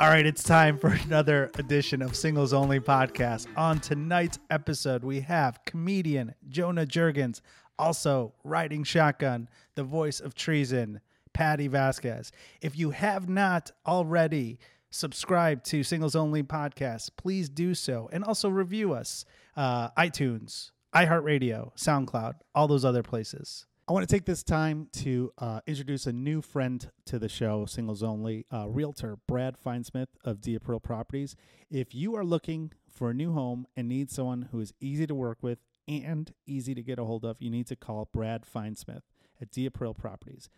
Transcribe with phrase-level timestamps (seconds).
[0.00, 3.48] All right, it's time for another edition of Singles Only Podcast.
[3.56, 7.40] On tonight's episode, we have comedian Jonah Jurgens,
[7.80, 11.00] also riding shotgun, the voice of treason,
[11.32, 12.30] Patti Vasquez.
[12.62, 18.48] If you have not already subscribed to Singles Only Podcast, please do so, and also
[18.48, 19.24] review us,
[19.56, 23.66] uh, iTunes, iHeartRadio, SoundCloud, all those other places.
[23.88, 27.64] I want to take this time to uh, introduce a new friend to the show,
[27.64, 31.36] Singles Only, uh, realtor Brad Finesmith of Diapril Properties.
[31.70, 35.14] If you are looking for a new home and need someone who is easy to
[35.14, 39.04] work with and easy to get a hold of, you need to call Brad Finesmith
[39.40, 40.50] at Diapril Properties.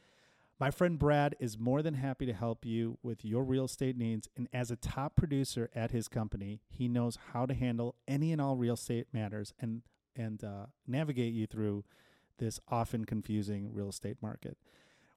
[0.58, 4.28] My friend Brad is more than happy to help you with your real estate needs.
[4.36, 8.40] And as a top producer at his company, he knows how to handle any and
[8.40, 9.82] all real estate matters and,
[10.16, 11.84] and uh, navigate you through
[12.40, 14.58] this often confusing real estate market.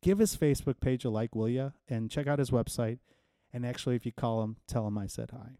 [0.00, 1.70] Give his Facebook page a like, will ya?
[1.88, 3.00] And check out his website.
[3.52, 5.56] And actually, if you call him, tell him I said hi.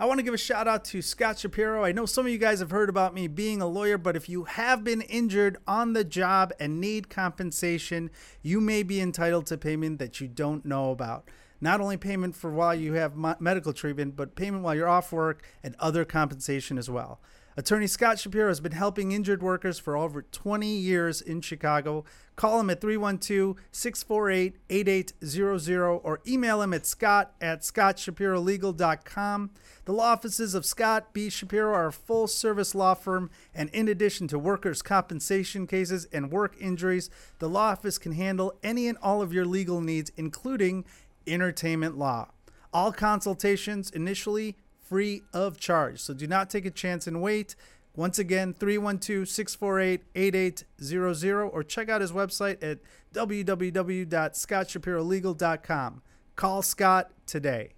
[0.00, 1.84] I want to give a shout out to Scott Shapiro.
[1.84, 4.28] I know some of you guys have heard about me being a lawyer, but if
[4.28, 8.10] you have been injured on the job and need compensation,
[8.42, 11.28] you may be entitled to payment that you don't know about.
[11.60, 15.42] Not only payment for while you have medical treatment, but payment while you're off work
[15.64, 17.20] and other compensation as well.
[17.58, 22.04] Attorney Scott Shapiro has been helping injured workers for over 20 years in Chicago.
[22.36, 29.50] Call him at 312 648 8800 or email him at scott at scottshapirolegal.com.
[29.86, 31.28] The law offices of Scott B.
[31.28, 36.30] Shapiro are a full service law firm, and in addition to workers' compensation cases and
[36.30, 37.10] work injuries,
[37.40, 40.84] the law office can handle any and all of your legal needs, including
[41.26, 42.28] entertainment law.
[42.72, 44.54] All consultations initially
[44.88, 46.00] free of charge.
[46.00, 47.54] So do not take a chance and wait.
[47.94, 52.78] Once again, 312 648 8800 or check out his website at
[53.12, 56.02] www.scottshapirolegal.com.
[56.36, 57.72] Call Scott today.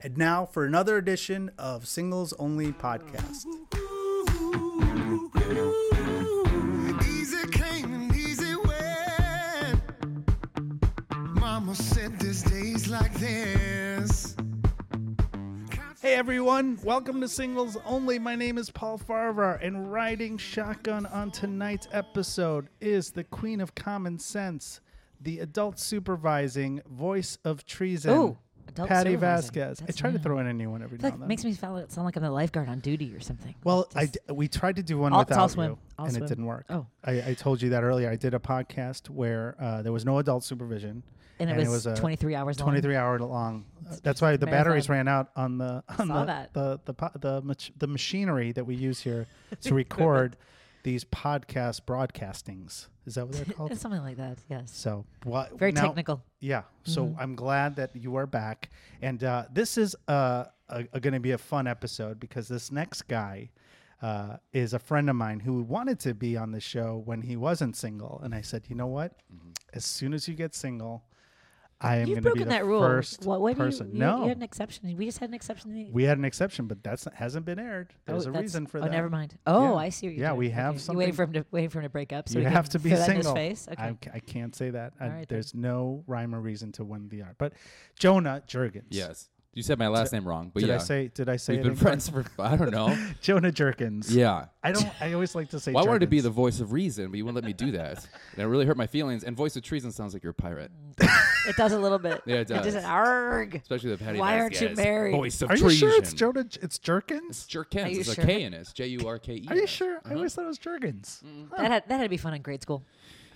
[0.00, 3.44] And now for another edition of Singles Only Podcast.
[11.34, 14.36] Mama said days like this.
[16.08, 18.18] Hey everyone, welcome to Singles Only.
[18.18, 23.74] My name is Paul Farahvar, and riding shotgun on tonight's episode is the Queen of
[23.74, 24.80] Common Sense,
[25.20, 28.12] the adult supervising voice of treason.
[28.12, 28.38] Ooh,
[28.68, 29.20] adult Patti supervising.
[29.52, 29.78] Vasquez.
[29.80, 31.28] That's I try to throw in a new one every now like, and then.
[31.28, 33.54] makes me feel sound like I'm the lifeguard on duty or something.
[33.62, 35.72] well, I d- we tried to do one I'll- without swim.
[35.72, 36.24] you, I'll and swim.
[36.24, 36.64] it didn't work.
[36.70, 36.86] Oh.
[37.04, 38.08] I, I told you that earlier.
[38.10, 41.02] I did a podcast where uh, there was no adult supervision,
[41.40, 42.66] and it and it was, was a 23 hours long.
[42.68, 43.64] 23 hour long.
[43.88, 47.70] Uh, That's why the batteries ran out on the on Saw the, the the the
[47.78, 49.26] the machinery that we use here
[49.62, 50.36] to record
[50.82, 52.88] these podcast broadcastings.
[53.06, 53.76] Is that what they're called?
[53.78, 54.70] Something like that, yes.
[54.74, 55.58] so what?
[55.58, 56.22] Very now- technical.
[56.40, 56.62] Yeah.
[56.84, 57.16] So Mhm.
[57.18, 58.70] I'm glad that you are back,
[59.02, 62.70] and uh, this is uh, a, a going to be a fun episode because this
[62.72, 63.50] next guy.
[64.00, 67.34] Uh, is a friend of mine who wanted to be on the show when he
[67.36, 69.14] wasn't single, and I said, you know what?
[69.74, 71.02] As soon as you get single,
[71.80, 72.80] I am You've going to be broken the that rule.
[72.80, 73.92] first What, what do you- person.
[73.92, 74.96] you, no, you had an exception.
[74.96, 75.72] We just had an exception.
[75.72, 77.94] the- we had an exception, but that's hasn't been aired.
[78.08, 78.90] Oh, there's oh, a reason for oh, that.
[78.90, 79.38] never mind.
[79.46, 79.74] Oh, Yeah.
[79.74, 80.06] I see.
[80.08, 80.38] What you're Yeah, doing.
[80.38, 80.92] we have okay.
[80.92, 82.28] You waiting for him something- to waiting for him to break up.
[82.28, 83.10] So you we have to be single.
[83.10, 83.68] In his face?
[83.70, 84.10] Okay.
[84.12, 84.94] I, I can't say that.
[84.98, 85.26] I, All right, then.
[85.28, 87.36] there's no rhyme or reason to when the art.
[87.38, 87.52] But
[87.96, 88.86] Jonah Jurgens.
[88.90, 89.28] Yes.
[89.58, 90.76] You said my last name wrong, but Did yeah.
[90.76, 91.10] I say?
[91.12, 91.54] Did I say?
[91.54, 92.96] We've been friends for I don't know.
[93.20, 94.14] Jonah Jerkins.
[94.14, 94.44] yeah.
[94.62, 94.86] I don't.
[95.02, 95.72] I always like to say.
[95.78, 97.72] Well, I wanted to be the voice of reason, but you wouldn't let me do
[97.72, 98.06] that.
[98.34, 99.24] And it really hurt my feelings.
[99.24, 100.70] And voice of treason sounds like you're a pirate,
[101.00, 102.22] it does a little bit.
[102.26, 102.58] Yeah, it does.
[102.66, 102.74] It does.
[102.76, 103.56] an arg.
[103.56, 105.10] especially the Patti Why aren't you married?
[105.16, 106.44] Voice of Are you sure it's Jonah?
[106.62, 107.30] It's Jerkins.
[107.30, 107.84] It's Jerkins.
[107.84, 108.22] Are you It's sure?
[108.22, 108.70] a K in it.
[108.74, 109.46] J U R K E.
[109.48, 109.94] Are you sure?
[109.94, 110.14] I Uh-huh.
[110.14, 111.20] always thought it was Jerkins.
[111.56, 112.84] That had that had to be fun in grade school.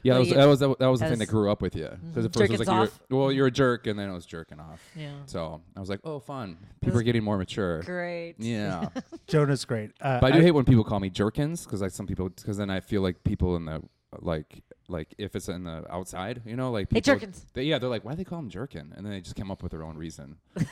[0.03, 1.89] Yeah, that Well, was, that was that was the thing that grew up with you.
[2.09, 4.27] Because at first it was like you're, well, you're a jerk, and then it was
[4.27, 4.83] jerking off.
[4.97, 5.13] Yeah.
[5.27, 6.57] So I was like, oh, fun.
[6.81, 7.83] People are getting more mature.
[7.83, 8.35] Great.
[8.39, 8.89] Yeah,
[9.27, 9.91] Jonah's great.
[10.01, 12.57] Uh, but I do hate when people call me jerkins because like some people because
[12.57, 13.83] then I feel like people in the
[14.21, 17.47] like like if it's in the outside, you know, like Hey, Jerkins.
[17.55, 18.93] They, yeah, they're like, why do they call him Jerkin?
[18.97, 20.37] And then they just came up with their own reason.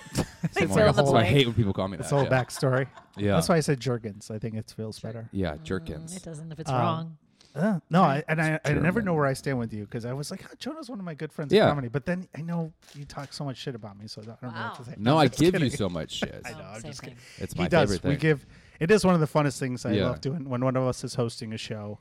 [0.54, 2.02] They So I'm fill in the that's why I hate when people call me that.
[2.04, 2.30] It's a whole yeah.
[2.30, 2.86] backstory.
[3.16, 4.30] Yeah, That's why I said jerkins.
[4.30, 5.28] I think it feels better.
[5.32, 6.16] yeah, Mm, Jerkins.
[6.16, 7.18] It doesn't if it's Um, wrong.
[7.54, 10.12] Uh, no, I, and I, I never know where I stand with you because I
[10.12, 11.64] was like, oh, Jonah's one of my good friends Yeah.
[11.64, 11.88] in comedy.
[11.88, 14.48] But then I know you talk so much shit about me, so I don't know
[14.50, 14.68] Wow.
[14.68, 14.94] what to say.
[14.98, 15.76] No, I I'm just give you kidding.
[15.76, 16.42] so much shit.
[16.44, 17.16] I know, Oh, I'm same just thing.
[17.38, 17.90] It's he does.
[17.90, 18.46] favorite We give.
[18.78, 20.06] It is one of the funnest things I Yeah.
[20.06, 21.98] love doing when one of us is hosting a show.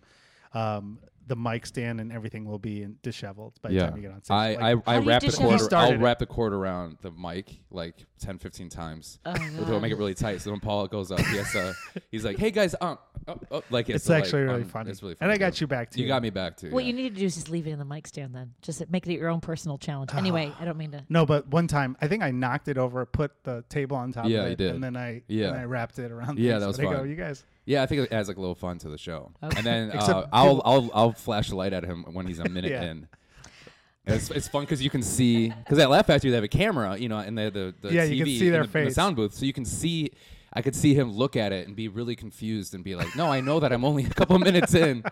[0.54, 1.00] Um,
[1.30, 4.24] the mic stand and everything will be in disheveled by the time you get on
[4.24, 4.36] stage.
[4.36, 5.74] I, Like, I, I How do you wrap the cord.
[5.74, 5.98] I'll it.
[5.98, 9.20] wrap the cord around the mic like 10, 15 times.
[9.26, 10.00] Oh, It'll make it God.
[10.00, 10.42] really tight.
[10.42, 11.74] So when Paul goes up, he has to,
[12.12, 12.98] he's like, "Hey guys, um,
[13.28, 14.90] oh, oh," like it's so, like, actually really um, funny.
[14.92, 15.31] It's really funny.
[15.31, 15.36] and.
[15.36, 16.02] I got you back too.
[16.02, 16.72] You got me back too.
[16.72, 16.88] What yeah.
[16.90, 18.54] you need to do is just leave it in the mic stand then.
[18.62, 20.10] Just make it your own personal challenge.
[20.20, 21.06] Anyway, I don't mean to.
[21.08, 24.26] No, but one time I think I knocked it over, put the table on top
[24.28, 24.76] Yeah, of you it, did.
[24.76, 25.50] and then I Yeah.
[25.50, 26.40] and I wrapped it around.
[26.40, 26.62] Yeah, things.
[26.62, 27.10] that was But I go, fun.
[27.10, 27.46] you guys.
[27.69, 29.31] Yeah, I think it adds like a little fun to the show.
[29.44, 29.57] Okay.
[29.57, 32.71] And then uh, I'll I'll I'll flash the light at him when he's a minute
[32.71, 32.81] Yeah.
[32.92, 33.07] in.
[34.06, 36.48] And It's, it's fun because you can see because at Laugh Factory they have a
[36.48, 38.71] camera, you know, and they have the the Yeah, TV you can see their in
[38.71, 38.95] the, in the face.
[38.95, 40.12] sound booth, so you can see.
[40.51, 43.31] I could see him look at it and be really confused and be like, "No,
[43.31, 45.04] I know that I'm only a couple minutes in."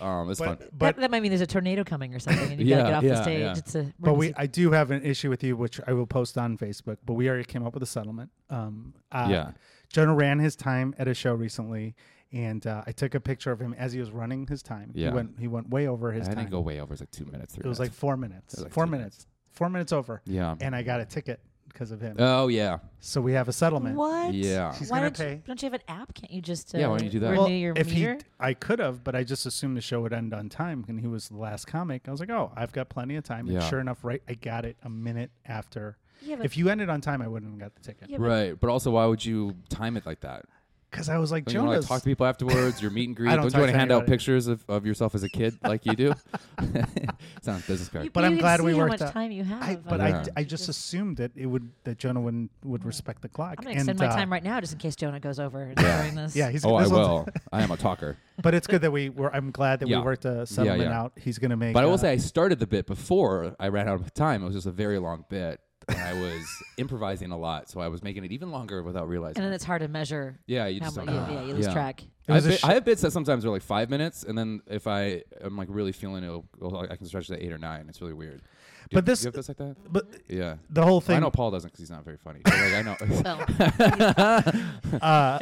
[0.00, 0.68] Um, it's But fun.
[0.72, 2.88] but that, that might mean there's a tornado coming or something, and you Yeah, gotta
[2.90, 3.40] get off yeah, the stage.
[3.40, 3.54] yeah.
[3.56, 4.34] It's a But we, emergency.
[4.36, 6.98] I do have an issue with you, which I will post on Facebook.
[7.04, 8.30] But we already came up with a settlement.
[8.50, 9.50] Um, uh, Yeah.
[9.96, 11.94] Jonah ran his time at a show recently,
[12.30, 14.90] and uh, I took a picture of him as he was running his time.
[14.94, 15.08] Yeah.
[15.08, 16.38] He went, he went way over his I time.
[16.44, 16.92] didn't go way over.
[16.92, 17.54] It's like two minutes.
[17.54, 18.58] Three it was like four minutes.
[18.60, 19.26] Like four two minutes.
[19.52, 20.54] Four minutes over, yeah.
[20.60, 21.40] and I got a ticket
[21.70, 22.16] because of him.
[22.18, 23.96] Oh yeah, so we have a settlement.
[23.96, 24.34] what?
[24.34, 24.70] yeah.
[24.74, 26.12] She's Why gonna don't you, don't you have an app?
[26.12, 27.30] Can't you just uh, Yeah, why don't you do that?
[27.30, 28.14] renew Well, your if meter?
[28.16, 31.00] he, I could have, but I just assumed the show would end on time, and
[31.00, 32.02] he was the last comic.
[32.06, 33.46] I was like, oh, I've got plenty of time.
[33.46, 33.66] And Yeah.
[33.66, 35.96] sure enough, right, I got it a minute after.
[36.22, 38.08] Yeah, but, If you ended on time, I wouldn't have got the ticket.
[38.10, 40.44] yeah, but Right, but also, why would you time it like that?
[40.90, 42.80] Because I was like, Don't you want to like, talk to people afterwards?
[42.80, 43.28] Your meet and greet.
[43.28, 45.28] I don't don't, you want to to hand out pictures of, of yourself as a
[45.28, 46.14] kid like you do?
[47.42, 48.04] Sounds business card.
[48.04, 49.62] you, But you I'm glad see we how worked much out- time you have.
[49.62, 50.06] I, but Yeah.
[50.06, 50.28] I, it.
[50.36, 53.56] I just assumed that it would that Jonah wouldn't would respect the clock.
[53.58, 55.62] I'm gonna and, extend my uh, time right now just in case Jonah goes over
[55.62, 56.02] and Yeah.
[56.02, 56.36] during this.
[56.36, 56.64] Yeah, he's.
[56.64, 57.28] oh, I this will- will.
[57.52, 58.16] I am a talker.
[58.40, 59.34] But it's good that we were.
[59.34, 59.98] I'm glad that Yeah.
[59.98, 60.98] we worked a settlement yeah.
[61.00, 61.12] out.
[61.16, 61.74] He's gonna make.
[61.74, 64.42] But I will uh, say, I started the bit before I ran out of time.
[64.42, 66.44] It was just a very long bit, and I was
[66.78, 69.38] improvising a lot, so I was making it even longer without realizing.
[69.38, 69.56] and then it.
[69.56, 70.38] it's hard to measure.
[70.46, 71.06] yeah, you How just much?
[71.06, 71.34] don't know.
[71.40, 72.02] yeah, you lose track.
[72.28, 74.60] I have, bit- sh- I have bits that sometimes are like five minutes, and then
[74.66, 77.52] if I am like really feeling it, it'll- it'll- I can stretch it to eight
[77.52, 77.86] or nine.
[77.88, 78.42] It's really weird.
[78.88, 79.76] Do But you, this- do you have this like that?
[79.92, 80.56] But Yeah.
[80.70, 81.16] the whole Well, thing.
[81.16, 82.40] I know Paul doesn't because he's not very funny.
[82.44, 82.96] But like I know.
[84.90, 85.38] Well, uh,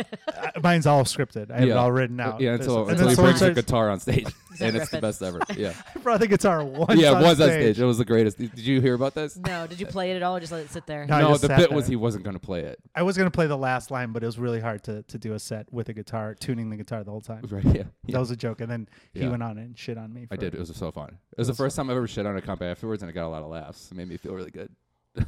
[0.63, 1.51] mine's all scripted.
[1.51, 1.75] I have it Yeah.
[1.75, 2.41] all written out.
[2.41, 4.35] yeah, There's- until, and until then he someone brings a starts- guitar on stage, that
[4.61, 5.41] and it's the best ever.
[5.57, 5.73] Yeah.
[5.95, 7.01] I brought the guitar once.
[7.01, 7.63] yeah, on it was on stage.
[7.63, 7.81] stage.
[7.81, 8.39] It was the greatest.
[8.39, 9.37] Did you hear about this?
[9.37, 11.07] no, did you play it at all or just let it sit there?
[11.07, 12.79] No, I no, just the sat bit was he wasn't going to play it.
[12.95, 15.35] I was gonna play the last line, but it was really hard to, to do
[15.35, 17.43] a set with a guitar, tuning the guitar the whole time.
[17.49, 17.65] Right?
[17.65, 17.73] Yeah.
[17.73, 18.19] That yeah.
[18.19, 19.31] was a joke, and then he Yeah.
[19.31, 20.27] went on and shit on me.
[20.31, 20.55] I did.
[20.55, 21.19] It was so fun.
[21.33, 23.15] It was the was first time I've ever shit on a company afterwards, and it
[23.15, 23.91] got a lot of laughs.
[23.91, 24.71] It made me feel really good.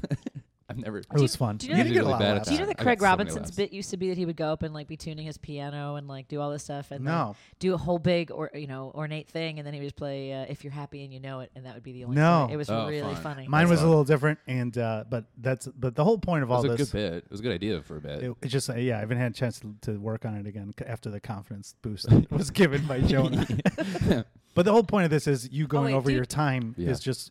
[0.69, 0.99] I've never.
[0.99, 1.59] It was fun.
[1.59, 2.49] do you know you that- get a really lot bad of at laughs.
[2.49, 4.63] Do you know that Craig Robinson's bit used to be that he would go up
[4.65, 7.73] and like be tuning his piano and like do all this stuff and like, do
[7.73, 10.47] a whole big or you know ornate thing and then he would just play uh,
[10.49, 12.17] "If You're Happy and You Know It" and that would be the only.
[12.17, 12.47] No.
[12.47, 12.55] thing.
[12.55, 13.23] it was Oh, really fun.
[13.23, 13.49] funny.
[13.49, 16.51] mine That's was a little different, and uh, but that's but the whole point of
[16.51, 16.67] all this.
[16.67, 16.91] It all was a this.
[16.93, 17.25] good bit.
[17.25, 18.23] It was a good idea for a bit.
[18.25, 20.47] It, it's just uh, yeah, I haven't had a chance to, to work on it
[20.49, 23.47] again c- after the confidence boost was given by Jonah.
[24.55, 26.91] but the whole point of this is you going wait, over your time Yeah.
[26.91, 27.31] is just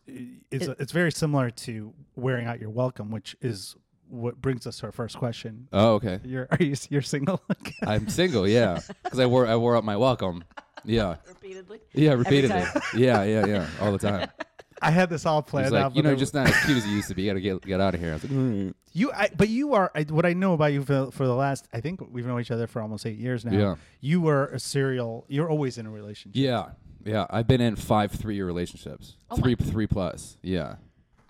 [0.50, 3.76] it's It- it's very similar to wearing out your welcome, which is
[4.08, 5.68] what brings us to our first question.
[5.72, 6.20] oh, okay.
[6.24, 7.40] You're are you you're single?
[7.86, 8.46] I'm single.
[8.48, 10.44] Yeah, because I wore I wore up my welcome.
[10.84, 11.80] Yeah, repeatedly.
[11.94, 12.62] yeah, repeatedly.
[12.96, 14.28] Yeah, yeah, yeah, all the time.
[14.82, 15.96] I had this all He's planned like, out.
[15.96, 17.22] you know, you're just not as cute as you used to be.
[17.22, 18.10] You gotta get get out of here.
[18.10, 19.90] I was like, "Mm." You, I, but you are.
[19.94, 22.50] I, what I know about you for, for the last, I think we've known each
[22.50, 23.52] other for almost eight years now.
[23.58, 23.74] Yeah.
[24.00, 25.24] You were a serial.
[25.28, 26.40] You're always in a relationship.
[26.40, 26.68] yeah,
[27.04, 27.26] yeah.
[27.30, 29.16] I've been in five three year relationships.
[29.30, 30.36] Oh three three plus.
[30.42, 30.76] Yeah.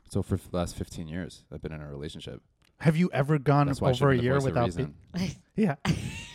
[0.09, 2.41] So for the last 15 years, I've been in a relationship.
[2.79, 4.65] Have you ever gone That's why I over a should've year voiced the without?
[4.67, 4.95] reason.
[5.15, 5.77] Be, yeah.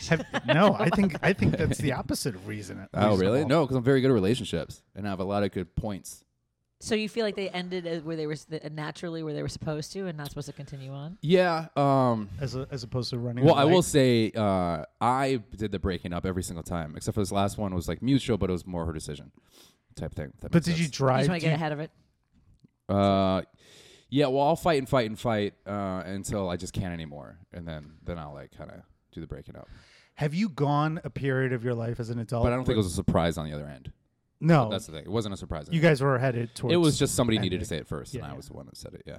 [0.10, 2.88] Have, no, I think I think that's the opposite of reason.
[2.94, 3.34] Oh, really?
[3.40, 3.48] reasonable.
[3.50, 6.24] No, because I'm very good at relationships and I have a lot of good points.
[6.80, 9.44] So you feel like they ended as where they were s- the- naturally where they
[9.44, 11.20] were supposed to and not supposed to continue on?
[11.22, 11.68] Yeah.
[11.76, 12.28] Um.
[12.40, 13.46] As a, as opposed to running.
[13.46, 17.14] Well, the I will say uh, I did the breaking up every single time, except
[17.14, 19.32] for this last one was like mutual, but it was more her decision,
[19.96, 20.32] type thing.
[20.34, 20.96] if that But makes did you sense.
[20.96, 21.20] You drive?
[21.20, 21.92] just want to do get you- ahead of it.
[22.90, 23.42] Uh,
[24.12, 24.28] yeah.
[24.28, 27.94] Well, I'll fight and fight and fight uh, until I just can't anymore, and then
[28.04, 29.68] then I'll like kind of do the breaking up.
[30.16, 32.44] have you gone a period of your life as an adult?
[32.44, 33.92] But I don't think it was a surprise on the other end.
[34.44, 35.04] No, That's the thing.
[35.06, 35.68] It wasn't a surprise.
[35.72, 36.74] you guys were headed towards.
[36.74, 38.36] it was just somebody needed to say it first, and I yeah.
[38.36, 39.04] was the one that said it.
[39.06, 39.18] Yeah.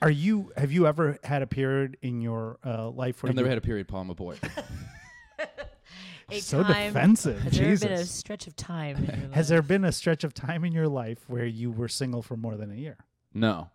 [0.00, 0.50] Are you?
[0.56, 3.62] Have you ever had a period in your uh, life where I've never had a
[3.62, 4.00] period, Paul.
[4.02, 4.36] I'm a boy.
[6.30, 7.40] a So time, defensive.
[7.40, 8.10] Has there been a Jesus.
[8.10, 8.96] stretch of time?
[8.96, 9.48] in your Has life?
[9.48, 12.56] there been a stretch of time in your life where you were single for more
[12.56, 12.96] than a year?
[13.34, 13.70] No.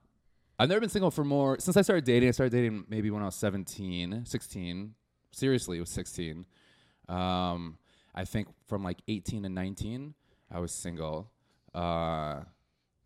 [0.60, 2.30] I've never been single for more since I started dating.
[2.30, 4.96] I started dating maybe when I was 17, 16.
[5.32, 6.46] Seriously, it was 16.
[7.10, 7.78] Um,
[8.16, 10.14] I think from like 18 to 19,
[10.52, 11.32] I was single.
[11.76, 11.80] Uh,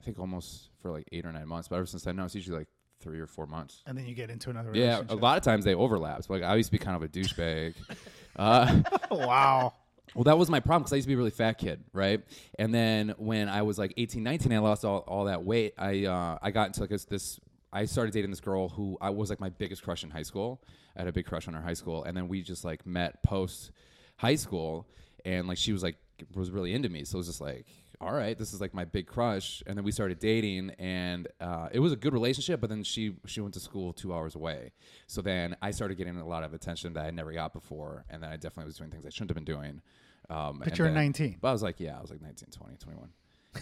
[0.02, 1.68] I think almost for like eight or nine months.
[1.68, 2.70] But ever since then, now it's usually like
[3.02, 3.84] three or four months.
[3.86, 6.24] And then you get into another Yeah, a lot of times they overlap.
[6.24, 7.76] So like I used to be kind of a douchebag.
[8.38, 8.82] uh,
[9.12, 9.74] wow.
[10.16, 12.22] Well, that was my problem because I used to be a really fat kid, right?
[12.60, 15.74] And then when I was like 18, 19, I lost all, all that weight.
[15.78, 17.40] I uh, I got into like this, this.
[17.74, 20.62] I started dating this girl who I was like my biggest crush in high school.
[20.96, 23.24] I had a big crush on her high school, and then we just like met
[23.24, 23.72] post
[24.18, 24.88] high school,
[25.24, 25.96] and like she was like
[26.34, 27.06] was really into me.
[27.06, 27.66] So it was just like,
[28.02, 29.62] all right, this is like my big crush.
[29.68, 32.60] And then we started dating, and uh, it was a good relationship.
[32.60, 34.72] But then she she went to school two hours away,
[35.08, 38.22] so then I started getting a lot of attention that I never got before, and
[38.24, 39.82] then I definitely was doing things I shouldn't have been doing.
[40.30, 41.38] Um, But and you're then- 19.
[41.42, 43.10] But I was like, yeah, I was like 19, 20, 21.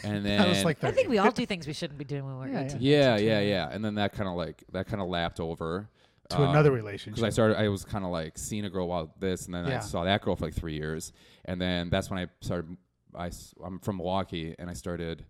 [0.03, 2.24] And then I was like I think we all do things we shouldn't be doing
[2.25, 2.77] when we're Yeah, 18.
[2.81, 3.69] yeah, yeah, yeah.
[3.72, 5.89] And then that kind of like that kind of lapped over
[6.29, 7.15] to um, another relationship.
[7.15, 7.25] because relationship.
[7.25, 7.65] I started.
[7.65, 9.77] I was kind of like seeing a girl while this, and then Yeah.
[9.77, 11.12] I saw that girl for like three years,
[11.46, 12.77] and then that's when I started.
[13.16, 13.32] I
[13.66, 15.25] am from Milwaukee, and I started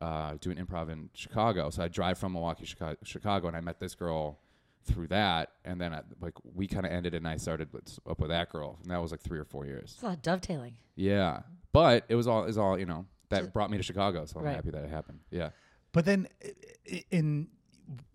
[0.00, 1.70] uh, doing improv in Chicago.
[1.70, 4.38] So I drive from Milwaukee, Chicago, Chicago, and I met this girl
[4.84, 8.20] through that, and then I, like we kind of ended, and I started with, up
[8.20, 9.92] with that girl, and that was like three or four years.
[9.94, 10.76] It's a lot of dovetailing.
[10.94, 11.40] Yeah,
[11.72, 14.44] but it was all is all you know that brought me to Chicago, so I'm
[14.46, 14.54] Right.
[14.54, 15.20] happy that it happened.
[15.30, 15.50] Yeah.
[15.92, 16.52] But then, i-
[16.92, 17.48] i- in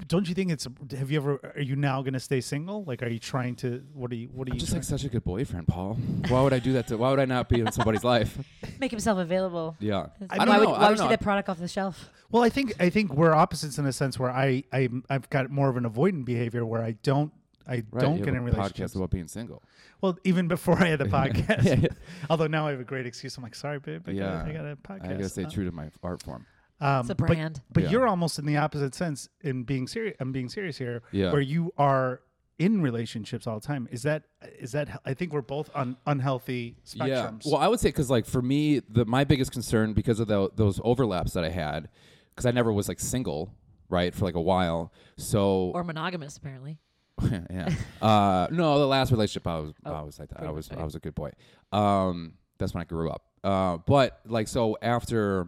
[0.07, 0.67] don't you think it's?
[0.97, 1.53] Have you ever?
[1.55, 2.83] Are you now going to stay single?
[2.83, 3.83] Like, are you trying to?
[3.93, 4.27] What are you?
[4.33, 4.59] What are I'm you?
[4.59, 5.93] just like such a good boyfriend, Paul.
[6.27, 6.97] Why would I do that to?
[6.97, 8.37] Why would I not be in somebody's life?
[8.79, 9.77] Make himself available.
[9.79, 10.59] Yeah, I I, mean- don't why know.
[10.59, 11.09] would, I why don't would you know.
[11.09, 12.09] get that product off the shelf?
[12.31, 15.49] well, I think I think we're opposites in a sense where I I I've got
[15.49, 17.31] more of an avoidant behavior where I don't
[17.67, 18.93] I Right, don't you get have in a relationships.
[18.93, 19.61] Podcast about being single.
[20.01, 21.63] Well, even before I had the podcast.
[21.63, 21.87] Yeah, yeah.
[22.29, 23.37] Although now I have a great excuse.
[23.37, 24.03] I'm like, sorry, babe.
[24.07, 24.21] I, Yeah.
[24.23, 25.05] got, I got a podcast.
[25.05, 26.45] I gotta stay Uh, true to my art form.
[26.81, 27.61] Um, It's a but- brand.
[27.71, 27.89] But, Yeah.
[27.91, 30.15] you're almost in the opposite sense in being serious.
[30.19, 31.31] I'm being serious here, Yeah.
[31.31, 32.21] where you are
[32.59, 33.87] in relationships all the time.
[33.91, 34.23] Is that
[34.59, 35.01] is that?
[35.05, 37.07] I think we're both on unhealthy spectrums.
[37.45, 37.51] Yeah.
[37.51, 40.49] Well, I would say because like for me, the my biggest concern because of the,
[40.55, 41.89] those overlaps that I had,
[42.29, 43.53] because I never was like single,
[43.89, 44.91] right, for like a while.
[45.17, 46.77] So Or monogamous, apparently.
[47.49, 47.69] yeah.
[48.01, 50.41] Uh, no, the last relationship I was Oh, I was like that.
[50.43, 51.31] I was I was a good boy.
[51.71, 53.23] Um, that's when I grew up.
[53.43, 55.47] Uh, but like so after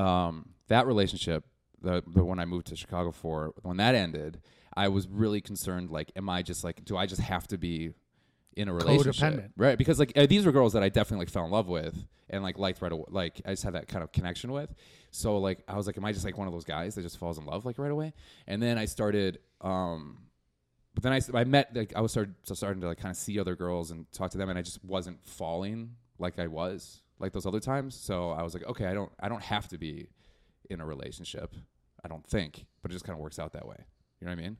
[0.00, 1.44] um, that relationship,
[1.82, 4.40] the the one I moved to Chicago for, when that ended,
[4.74, 5.90] I was really concerned.
[5.90, 7.92] Like, am I just like, do I just have to be
[8.56, 9.50] in a relationship, Codependent.
[9.56, 9.78] right?
[9.78, 12.42] Because like uh, these were girls that I definitely like fell in love with and
[12.42, 13.04] like liked right away.
[13.08, 14.74] Like I just had that kind of connection with.
[15.10, 17.18] So like I was like, am I just like one of those guys that just
[17.18, 18.12] falls in love like right away?
[18.46, 19.38] And then I started.
[19.60, 20.18] um
[20.92, 23.38] but then I, I met like I was started starting to like kind of see
[23.38, 27.32] other girls and talk to them and I just wasn't falling like I was like
[27.32, 27.94] those other times.
[27.94, 30.08] So I was like, okay, I don't I don't have to be
[30.68, 31.54] in a relationship.
[32.04, 33.76] I don't think, but it just kind of works out that way.
[34.20, 34.56] You know what I mean?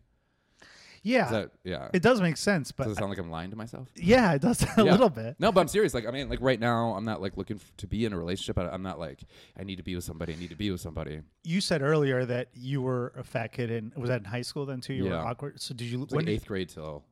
[1.03, 1.89] yeah, that, yeah.
[1.95, 2.73] it does make sense.
[2.73, 3.89] But Does it sound like I'm lying to myself?
[3.97, 4.93] yeah, it does a Yeah.
[4.93, 5.37] little bit.
[5.39, 5.95] No, but I'm serious.
[5.95, 8.19] Like, I mean, like right now, I'm not like looking f- to be in a
[8.19, 8.59] relationship.
[8.59, 9.23] I, I'm not like
[9.59, 10.35] I need to be with somebody.
[10.35, 11.23] I need to be with somebody.
[11.45, 14.67] You said earlier that you were a fat kid, and was that in high school
[14.67, 14.93] then too?
[14.93, 15.59] You were awkward.
[15.63, 16.01] So did you?
[16.01, 17.03] When like did, eighth grade till,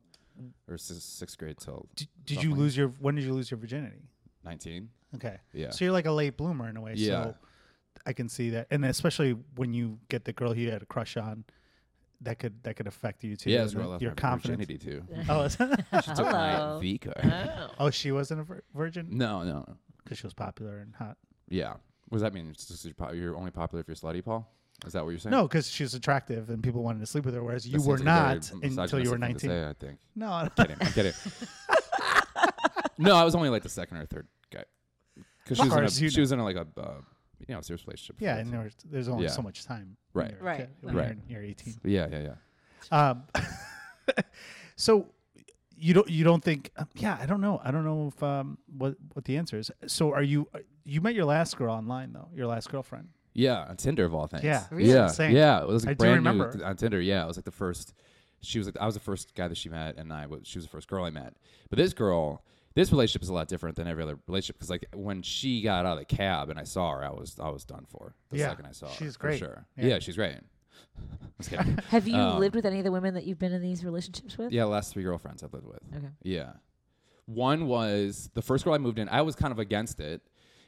[0.67, 2.89] or sixth grade till did, did you lose your?
[2.99, 4.03] When did you lose your virginity?
[4.45, 4.89] 19.
[5.15, 5.37] Okay.
[5.53, 5.71] Yeah.
[5.71, 6.93] So you're like a late bloomer in a way.
[6.95, 7.23] Yeah.
[7.23, 7.35] So
[8.05, 11.17] I can see that, and especially when you get the girl you had a crush
[11.17, 11.43] on,
[12.21, 13.49] that could that could affect you too.
[13.49, 14.59] Yeah, and that's where your confidence.
[14.65, 15.03] virginity too.
[15.29, 16.79] Oh, is- She took my Hello.
[16.79, 17.17] V card.
[17.25, 17.69] Oh.
[17.79, 19.65] oh, she wasn't a vir- virgin No, no.
[20.03, 21.17] because she was popular and hot.
[21.49, 21.73] Yeah.
[22.09, 22.49] What does that mean?
[22.49, 24.51] It's just you're, po- you're only popular if you're slutty, Paul?
[24.85, 25.31] Is that what you're saying?
[25.31, 27.79] No, because she was attractive and people wanted to sleep with her, whereas That you
[27.79, 29.33] seems were like a not until you were misogynistic thing 19.
[29.35, 29.99] to Say, I think.
[30.15, 30.77] No, I'm kidding.
[30.79, 31.13] I'm kidding.
[32.97, 34.38] no, I was only like the second or third guy.
[35.49, 36.93] Because she was in a, course, you she was in a, like a uh,
[37.47, 38.17] you know serious relationship.
[38.19, 39.31] yeah, and there was, there's only Yeah.
[39.31, 39.97] so much time.
[40.13, 40.31] Right.
[40.31, 41.17] you're Right, when right.
[41.27, 41.75] You're, you're 18.
[41.85, 42.21] yeah, yeah,
[42.91, 43.09] yeah.
[43.09, 43.23] Um,
[44.75, 45.07] so
[45.77, 46.71] you don't you don't think?
[46.77, 47.61] um, yeah, I don't know.
[47.63, 49.71] I don't know if um what what the answer is.
[49.87, 50.47] So are you
[50.83, 52.27] you met your last girl online though?
[52.33, 53.09] Your last girlfriend?
[53.33, 54.43] Yeah, on Tinder of all things.
[54.43, 54.65] Yeah.
[54.71, 54.89] Really?
[54.91, 55.35] yeah, Insane.
[55.35, 55.61] yeah.
[55.61, 56.99] It was like I brand new th- on Tinder.
[56.99, 57.93] Yeah, it was like the first.
[58.41, 60.57] She was like I was the first guy that she met, and I was she
[60.57, 61.35] was the first girl I met.
[61.69, 62.43] But this girl,
[62.79, 65.85] this relationship is a lot different than every other relationship because like when she got
[65.85, 68.37] out of the cab and I saw her, I was I was done for the
[68.37, 68.93] Yeah, second I saw her.
[68.93, 69.39] she's for great.
[69.39, 69.65] Sure.
[69.77, 69.85] Yeah.
[69.87, 70.37] Yeah, she's great.
[71.39, 71.77] Just kidding.
[71.89, 74.37] Have you Um, lived with any of the women that you've been in these relationships
[74.37, 74.51] with?
[74.51, 75.79] yeah, the last three girlfriends I've lived with.
[75.95, 76.07] Okay.
[76.23, 76.53] Yeah.
[77.25, 79.07] One was the first girl I moved in.
[79.09, 80.21] I was kind of against it,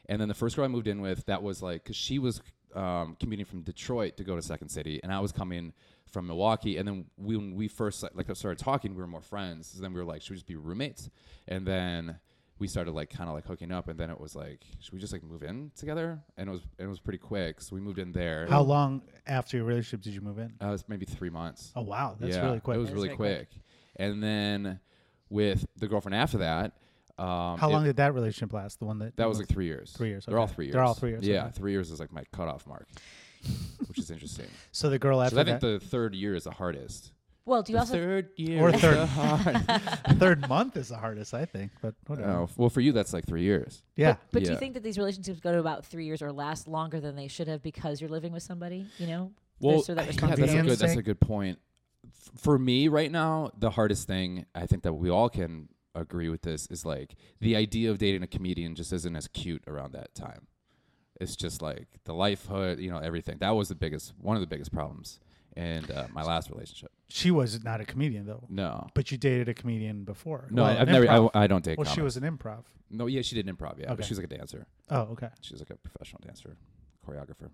[0.08, 2.42] and then the first girl I moved in with, that was like because she was
[2.76, 5.74] um, commuting from Detroit to go to Second City, and I was coming
[6.12, 6.78] from Milwaukee.
[6.78, 9.68] And then we, when we first like started talking, we were more friends.
[9.68, 11.10] So then we were like, should we just be roommates?
[11.48, 12.20] And then
[12.60, 15.00] we started like kind of like hooking up, and then it was like, should we
[15.00, 16.20] just like move in together?
[16.38, 18.46] And it was and it was pretty quick, so we moved in there.
[18.48, 20.54] How long after your relationship did you move in?
[20.62, 21.72] Uh, it was maybe three months.
[21.76, 22.76] Oh wow, that's yeah, really quick.
[22.76, 23.50] It was That is really quick.
[23.50, 23.64] quick.
[23.96, 24.80] And then
[25.30, 26.74] with the girlfriend after that,
[27.18, 28.80] um, How it- long did that relationship last?
[28.80, 29.92] The one that that was like three years.
[29.94, 30.74] Three years, They're all three years.
[30.74, 31.52] They're all three years, Yeah, okay.
[31.54, 32.88] three years is like my cutoff mark,
[33.88, 34.48] which is interesting.
[34.72, 37.12] so the girl after So I think that the third year is the hardest.
[37.44, 38.98] Well, do you the also third year Or third.
[39.08, 41.72] the third month is the hardest, I think.
[41.82, 42.30] But whatever.
[42.30, 43.82] oh, well, for you that's like three years.
[43.96, 44.14] Yeah.
[44.14, 46.68] But, but do you think that these relationships go to about three years or last
[46.68, 48.86] longer than they should have because you're living with somebody?
[49.00, 50.78] You know, Well, There's- so that yeah, that's a good.
[50.80, 51.58] That's a good point.
[52.06, 56.30] F- For me, right now, the hardest thing I think that we all can agree
[56.30, 59.94] with this is like the idea of dating a comedian just isn't as cute around
[59.94, 60.48] that time.
[61.20, 63.38] It's just like the lifehood, you know, everything.
[63.40, 65.20] That was the biggest, one of the biggest problems
[65.56, 66.92] in uh, my last relationship.
[67.10, 68.46] She was not a comedian though.
[68.50, 70.48] No, But you dated a comedian before.
[70.50, 71.10] no, Well, I've never.
[71.36, 71.78] I, I don't date.
[71.78, 72.64] well, she was an improv.
[72.90, 73.78] No, yeah, she did improv.
[73.78, 73.96] Yeah, Okay.
[73.98, 74.66] but she's like a dancer.
[74.90, 75.30] Oh, okay.
[75.42, 76.58] She's like a professional dancer,
[77.08, 77.50] choreographer,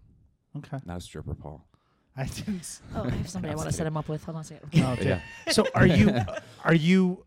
[0.58, 0.77] Okay.
[0.86, 1.67] not a stripper, Paul.
[2.15, 2.79] I didn't.
[2.96, 4.24] oh, I have somebody I want to set him up with.
[4.24, 4.70] Hold on a second.
[4.84, 5.22] Oh, damn.
[5.51, 6.15] So are you
[6.63, 7.25] are you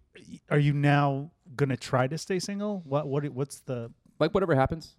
[0.51, 2.83] are you now gonna try to stay single?
[2.85, 4.97] What what what's the like whatever happens.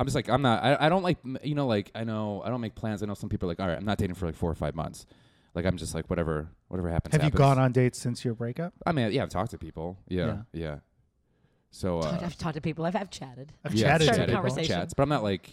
[0.00, 0.62] I'm just like I'm not.
[0.62, 3.02] I, I don't like you know like I know I don't make plans.
[3.02, 3.76] I know some people are like all right.
[3.76, 5.06] I'm not dating for like four or five months.
[5.54, 7.14] Like I'm just like whatever whatever happens.
[7.14, 7.38] have you happens.
[7.38, 8.74] gone on dates since your breakup?
[8.86, 9.98] I mean yeah I've talked to people.
[10.08, 10.76] Yeah yeah.
[11.70, 12.86] So uh, I've talked to people.
[12.86, 14.74] I've, I've chatted I've yeah, chatted to Started conversation.
[14.76, 15.50] chats, but I'm not like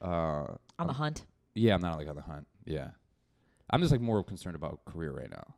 [0.00, 1.24] uh on the I'm- hunt.
[1.54, 2.46] yeah I'm not like on the hunt.
[2.64, 2.90] Yeah,
[3.70, 5.54] I'm just like more concerned about career right now.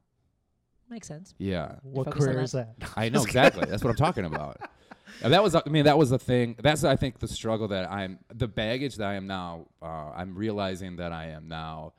[0.89, 1.35] Makes sense.
[1.39, 2.45] Yeah, What Focus on career that.
[2.45, 2.75] is that?
[2.97, 3.67] I know exactly.
[3.69, 4.59] That's what I'm talking about.
[5.23, 6.57] And that was, I mean, that was the thing.
[6.63, 9.69] That's, I think, the struggle that I'm, the baggage that I am now.
[9.81, 11.95] Uh, I'm realizing that I am now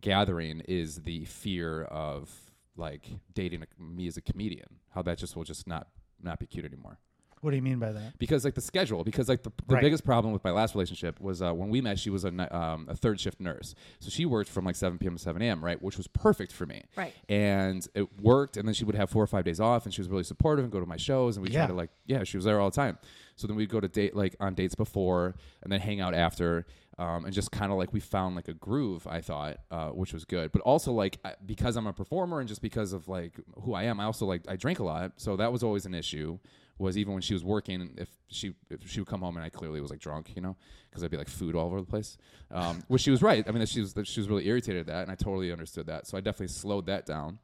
[0.00, 2.30] gathering is the fear of
[2.76, 4.80] like dating a, me as a comedian.
[4.90, 5.86] How that just will just not
[6.20, 6.98] not be cute anymore.
[7.40, 8.18] What do you mean by that?
[8.18, 9.82] Because like the schedule, because like the, the Right.
[9.82, 12.44] biggest problem with my last relationship was uh, when we met, she was a, ni-
[12.44, 15.16] um, a third shift nurse, so she worked from like 7 p.m.
[15.16, 15.64] to 7 a.m.
[15.64, 17.14] Right, which was perfect for me Right.
[17.28, 20.00] and it worked and then she would have four or five days off and she
[20.00, 21.60] was really supportive and go to my shows and we Yeah.
[21.60, 22.98] try to like yeah she was there all the time
[23.36, 26.66] so then we'd go to date like on dates before and then hang out after
[26.98, 30.12] um, and just kind of like we found like a groove i thought uh, which
[30.12, 33.38] was good but also like I- because i'm a performer and just because of like
[33.62, 35.94] who i am i also like i drink a lot so that was always an
[35.94, 36.38] issue
[36.78, 39.48] was even when she was working if she if she would come home and i
[39.48, 40.56] clearly was like drunk you know
[40.88, 42.16] because i'd be like food all over the place
[42.50, 45.02] um, which she was right i mean she was she was really irritated at that
[45.02, 47.38] and i totally understood that so i definitely slowed that down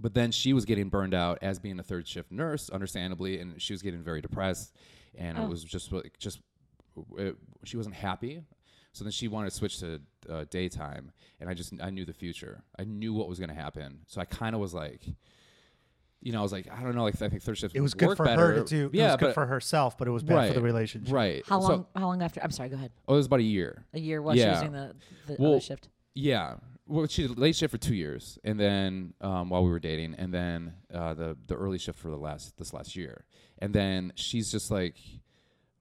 [0.00, 3.60] but then she was getting burned out as being a third shift nurse, understandably, and
[3.60, 4.74] she was getting very depressed,
[5.14, 5.44] and Oh.
[5.44, 6.40] it was just like just
[7.18, 8.42] it, she wasn't happy.
[8.94, 12.14] So then she wanted to switch to uh, daytime, and I just I knew the
[12.14, 12.64] future.
[12.76, 15.02] I knew what was going to happen, so I kind of was like,
[16.22, 17.94] you know, I was like, I don't know, like I think third shift It was
[17.94, 18.54] good work for better.
[18.54, 18.90] her to do.
[18.92, 21.12] Yeah, it was good but for herself, but it was bad right, for the relationship.
[21.12, 21.42] right.
[21.46, 21.86] How So- long?
[21.96, 22.42] how long after?
[22.42, 22.68] I'm sorry.
[22.68, 22.92] Go ahead.
[23.08, 23.84] oh, it was about a year.
[23.92, 24.60] A year while she was Yeah.
[24.60, 24.94] doing the,
[25.26, 25.88] the Well, other shift.
[26.14, 26.56] Yeah.
[26.86, 30.14] Well, she did late shift for two years, and then um, while we were dating,
[30.16, 33.24] and then uh, the the early shift for the last this last year,
[33.60, 34.96] and then she's just like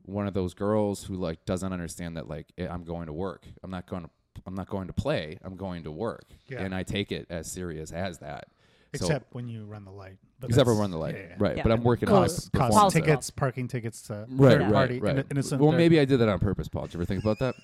[0.03, 3.45] one of those girls who like doesn't understand that like eh, I'm going to work.
[3.63, 4.09] I'm not going to
[4.45, 5.37] I'm not going to play.
[5.43, 6.61] I'm going to work, Yeah.
[6.61, 8.45] and I take it as serious as that.
[8.93, 10.17] So- Except when you run the light.
[10.39, 11.35] But except for that's- run the light, yeah, yeah.
[11.39, 11.57] right?
[11.57, 11.63] Yeah.
[11.63, 12.93] But I'm working on Cost, a cost performance.
[12.93, 15.15] tickets, parking tickets to Right, third right, party, right.
[15.17, 16.83] inno- innocent well, maybe I did that on purpose, Paul.
[16.83, 17.55] Did you ever think about that?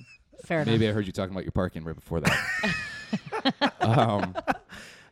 [0.46, 0.72] Fair enough.
[0.72, 2.76] maybe I heard you talking about your parking right before that.
[3.82, 4.36] um,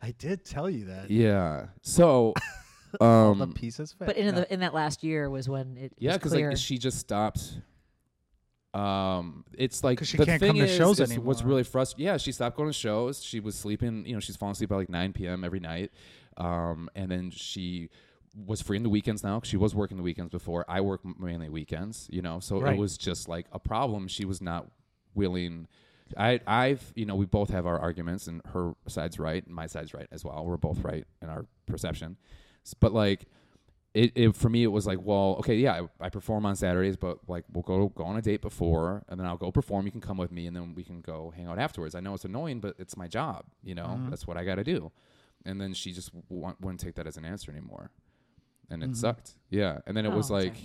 [0.02, 1.10] I did tell you that.
[1.10, 1.66] yeah.
[1.82, 2.32] So,
[3.00, 4.06] All the um, pieces fit.
[4.06, 4.40] But in No.
[4.40, 7.58] the in that last year was when it Yeah, because like she just stopped.
[8.76, 11.50] Um, it's like she the can't thing come to is, shows is What's anymore.
[11.54, 12.06] really frustrating?
[12.06, 13.22] Yeah, she stopped going to shows.
[13.22, 14.04] She was sleeping.
[14.06, 15.44] You know, she's falling asleep by like 9 p.m.
[15.44, 15.92] every night.
[16.36, 17.88] Um, and then she
[18.34, 19.40] was free in the weekends now.
[19.40, 20.64] 'cause she was working the weekends before.
[20.68, 22.06] I work mainly weekends.
[22.12, 22.74] You know, so Right.
[22.74, 24.08] it was just like a problem.
[24.08, 24.66] She was not
[25.14, 25.68] willing.
[26.16, 29.66] I, I've, you know, we both have our arguments, and her side's right, and my
[29.66, 30.44] side's right as well.
[30.44, 32.16] We're both right in our perception,
[32.78, 33.24] but like,
[34.02, 36.96] it, it for me it was like well okay yeah I, I perform on saturdays
[36.96, 39.86] but like we'll go go on a date before and then i'll go perform.
[39.86, 41.94] You can come with me and then we can go hang out afterwards.
[41.94, 43.86] I know it's annoying but it's my job you know?
[43.98, 44.10] Mhm.
[44.10, 44.92] that's what i got to do.
[45.44, 47.90] And then she just w- wouldn't take that as an answer anymore.
[48.70, 48.96] And it Mhm.
[48.96, 49.36] sucked.
[49.48, 49.78] Yeah.
[49.86, 50.56] And then it Oh, was like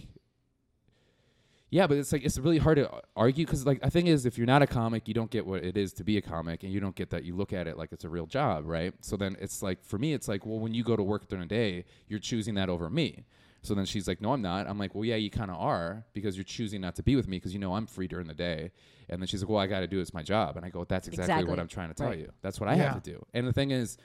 [1.71, 4.37] yeah but it's like it's really hard to argue because like the thing is if
[4.37, 6.71] you're not a comic you don't get what it is to be a comic and
[6.71, 9.17] you don't get that you look at it like it's a real job right so
[9.17, 11.55] then it's like for me it's like well when you go to work during the
[11.55, 13.23] day you're choosing that over me
[13.63, 16.03] so then she's like no i'm not i'm like well yeah you kind of are
[16.13, 18.33] because you're choosing not to be with me because you know i'm free during the
[18.33, 18.69] day
[19.09, 20.01] and then she's like well i got to do it.
[20.01, 21.49] it's my job and i go that's exactly, Exactly.
[21.49, 22.19] what i'm trying to tell Right.
[22.19, 22.93] you that's what i Yeah.
[22.93, 23.97] have to do and the thing is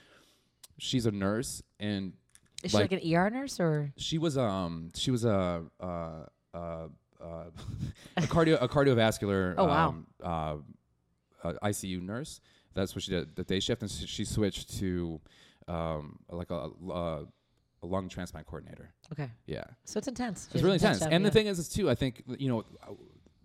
[0.79, 2.13] she's a nurse and
[2.63, 3.93] Is she like, an ER nurse or?
[3.97, 6.89] She was um she was a uh, uh,
[7.23, 7.45] uh,
[8.17, 9.89] a cardio a cardiovascular Oh, wow.
[9.89, 10.57] um, uh,
[11.49, 12.41] uh, ICU nurse.
[12.75, 15.21] That's what she did the day shift, and she she switched to
[15.69, 17.25] um like a, a,
[17.83, 18.91] a lung transplant coordinator.
[19.13, 20.49] Okay, Yeah, so it's intense.
[20.53, 21.01] it's really intense.
[21.01, 22.65] job, And the thing is, is too, I think you know,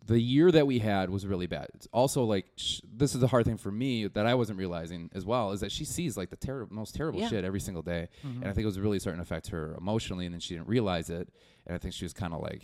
[0.06, 1.68] the year that we had was really bad.
[1.76, 5.10] It's also like sh- this is the hard thing for me that I wasn't realizing
[5.14, 7.30] as well is that she sees like the ter- most terrible Yeah.
[7.30, 10.26] shit every single day, and I think it was really starting to affect her emotionally,
[10.26, 11.30] and then she didn't realize it,
[11.66, 12.64] and I think she was kind of like,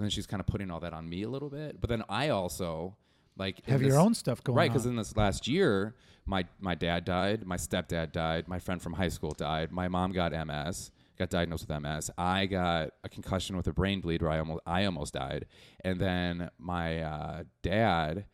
[0.00, 1.78] and then she's kind of putting all that on me a little bit.
[1.78, 2.96] But then I also
[3.36, 5.94] like Have your this- own stuff going right because in this last year
[6.26, 10.12] my my dad died my stepdad died my friend from high school died my mom
[10.12, 14.30] got ms got diagnosed with ms i got a concussion with a brain bleed where
[14.32, 15.46] i almost i almost died
[15.84, 18.26] and then my uh, dad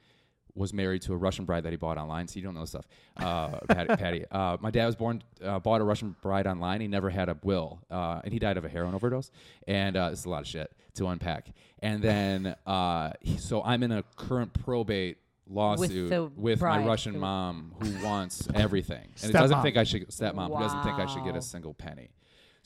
[0.57, 2.27] was married to a Russian bride that he bought online.
[2.27, 2.89] So you don't know stuff,
[3.19, 3.97] uh, Patti.
[4.03, 4.25] Patti.
[4.31, 6.81] Uh, my dad was born, uh, bought a Russian bride online.
[6.81, 9.31] He never had a will, uh, and he died of a heroin overdose.
[9.69, 11.49] And uh, this is a lot of shit to unpack.
[11.81, 17.15] And then, uh, he- so I'm in a current probate lawsuit the with, my Russian
[17.15, 19.63] who- mom who wants everything, and it doesn't Stepmom.
[19.63, 22.09] think I should stepmom who doesn't think I should get a single penny.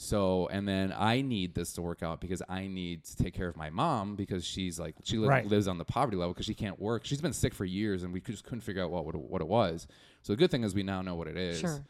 [0.02, 3.48] So and then I need this to work out because I need to take care
[3.48, 5.46] of my mom because she's like she li- Right.
[5.46, 7.04] lives on the poverty level because she can't work.
[7.04, 9.46] She's been sick for years and we just couldn't figure out what what, what it
[9.46, 9.86] was.
[10.22, 11.60] So the good thing is we now know what it is.
[11.60, 11.84] Sure.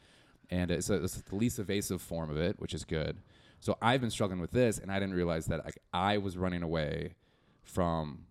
[0.50, 3.18] And it's, a, it's the least evasive form of it, which is good.
[3.60, 6.64] So I've been struggling with this, and I didn't realize that like, I was running
[6.64, 7.14] away
[7.62, 8.26] from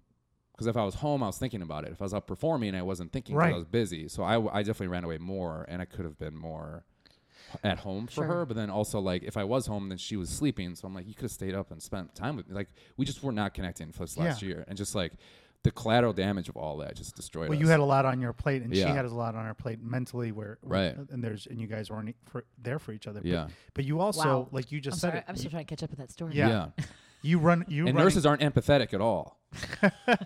[0.51, 1.93] because if I was home, I was thinking about it.
[1.93, 3.53] If I was out performing, I wasn't thinking 'cause Right.
[3.53, 4.09] I was busy.
[4.09, 6.83] So I, I definitely ran away more, and I could have been more
[7.63, 8.25] at home for Sure.
[8.25, 8.45] her.
[8.45, 10.75] But then also like if I was home, then she was sleeping.
[10.75, 12.55] So I'm like, you could have stayed up and spent time with me.
[12.55, 14.47] Like we just were not connecting for this last Yeah.
[14.49, 15.13] year, and just like
[15.63, 17.61] the collateral damage of all that just destroyed well, us.
[17.61, 19.81] you had a lot on your plate, and she had a lot on her plate
[19.81, 20.31] mentally.
[20.31, 20.95] Where Right.
[20.95, 23.19] and there's and you guys weren't e, for, there for each other.
[23.23, 23.49] Yeah.
[23.73, 24.47] But, you also, Wow.
[24.51, 25.17] like you just I'm said, sorry.
[25.19, 26.33] it, I'm still trying to catch up with that story.
[26.35, 26.67] Yeah.
[27.21, 27.65] you run.
[27.67, 29.37] You and running- nurses aren't empathetic at all.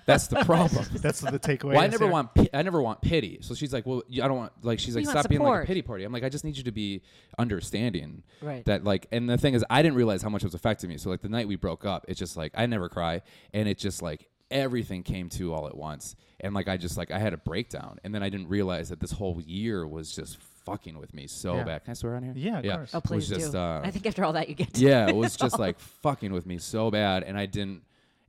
[0.05, 0.85] That's the problem.
[0.95, 1.73] That's the takeaway.
[1.75, 3.37] Well, I never want pi- I never want pity.
[3.41, 5.47] So she's like, well, I don't want like she's like You want stop being like
[5.49, 5.67] a support.
[5.67, 6.03] pity party.
[6.03, 7.01] I'm like, I just need you to be
[7.39, 8.65] understanding Right.
[8.65, 9.07] that like.
[9.11, 10.97] And the thing is, I didn't realize how much it was affecting me.
[10.97, 13.21] So like the night we broke up, it's just like I never cry,
[13.53, 17.11] and it just like everything came to all at once, and like I just like
[17.11, 20.37] I had a breakdown, and then I didn't realize that this whole year was just
[20.65, 21.63] fucking with me so Yeah.
[21.63, 21.83] bad.
[21.83, 22.33] Can I swear on here?
[22.35, 22.75] Yeah, of yeah.
[22.77, 22.91] course.
[22.93, 23.57] Oh, It was please just, do.
[23.57, 26.31] uh, I think after all that, you get to yeah, it was just like fucking
[26.33, 27.83] with me so bad, and I didn't.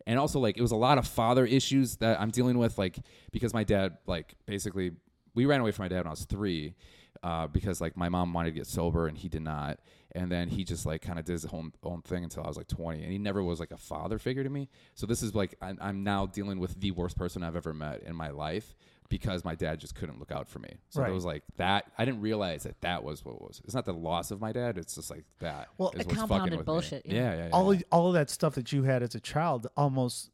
[0.06, 2.98] And also, like, it was a lot of father issues that I'm dealing with, like,
[3.32, 4.92] because my dad, like, basically,
[5.34, 6.74] we ran away from my dad when I was three,
[7.22, 9.78] uh, because like my mom wanted to get sober and he did not,
[10.14, 12.56] and then he just like kind of did his own own thing until I was
[12.56, 14.68] like 20, and he never was like a father figure to me.
[14.94, 18.02] So this is like I'm, I'm now dealing with the worst person I've ever met
[18.02, 18.74] in my life
[19.10, 20.78] because my dad just couldn't look out for me.
[20.88, 21.10] So Right.
[21.10, 21.92] it was like that.
[21.98, 23.60] I didn't realize that that was what it was.
[23.64, 24.78] It's not the loss of my dad.
[24.78, 25.68] It's just like that.
[25.76, 27.14] Well, is The what's fucking compounded with bullshit, yeah.
[27.14, 27.50] Yeah, yeah, yeah.
[27.52, 30.30] all of, all of that stuff that you had as a child almost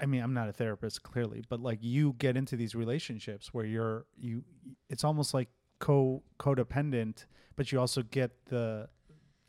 [0.00, 3.64] i mean i'm not a therapist clearly but like you get into these relationships where
[3.64, 4.42] you're you
[4.90, 8.88] it's almost like co codependent but you also get the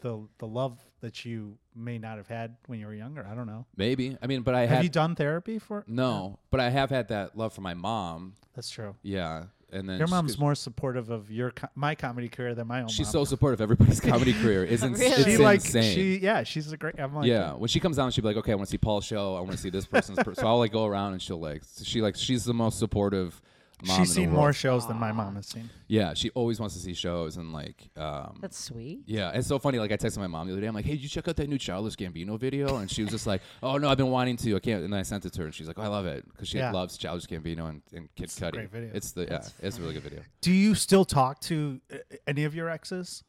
[0.02, 3.48] the the love that you may not have had when you were younger i don't
[3.48, 4.18] know Maybe.
[4.22, 7.08] I mean, but I have had you done therapy for no, but I have had
[7.10, 8.34] that love for my mom.
[8.56, 12.54] that's true Yeah, and then your mom's more supportive of your co- my comedy career
[12.56, 13.12] than my own She's mom.
[13.12, 14.64] so supportive of everybody's comedy career.
[14.66, 15.06] Isn't Really?
[15.12, 15.96] it's she like insane?
[15.96, 18.38] she yeah she's a great i'm like yeah, when she comes down, she'll be like,
[18.38, 19.36] "Okay, I want to see Paul's show.
[19.36, 20.34] I want to see this person's." Per-.
[20.36, 23.42] So I'll like go around and she'll like, she like, she's the most supportive
[23.84, 24.00] mom.
[24.00, 24.42] in she's the seen world.
[24.42, 27.52] more shows than my mom has seen Yeah, she always wants to see shows and
[27.54, 29.02] like, um, That's sweet.
[29.06, 29.80] yeah, it's so funny.
[29.80, 30.68] Like I texted my mom the other day.
[30.68, 33.12] I'm like, "Hey, did you check out that new Childish Gambino video?" And she was
[33.12, 34.56] just like, "Oh no, I've been wanting to.
[34.56, 36.06] I can't." And then I sent it to her, and she's like, oh, "I love
[36.06, 36.72] it because she Yeah.
[36.72, 38.52] loves Childish Gambino and, and Kid a Cudi.
[38.52, 38.92] great video.
[38.94, 40.22] It's the yeah, it's a really good video.
[40.42, 43.24] do you still talk to uh, any of your exes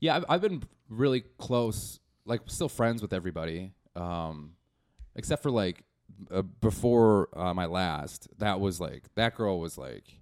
[0.00, 4.52] Yeah, I've, I've been really close, like still friends with everybody, um,
[5.16, 5.82] except for like
[6.30, 8.28] uh, before uh, my last.
[8.38, 10.20] That was like that girl was like,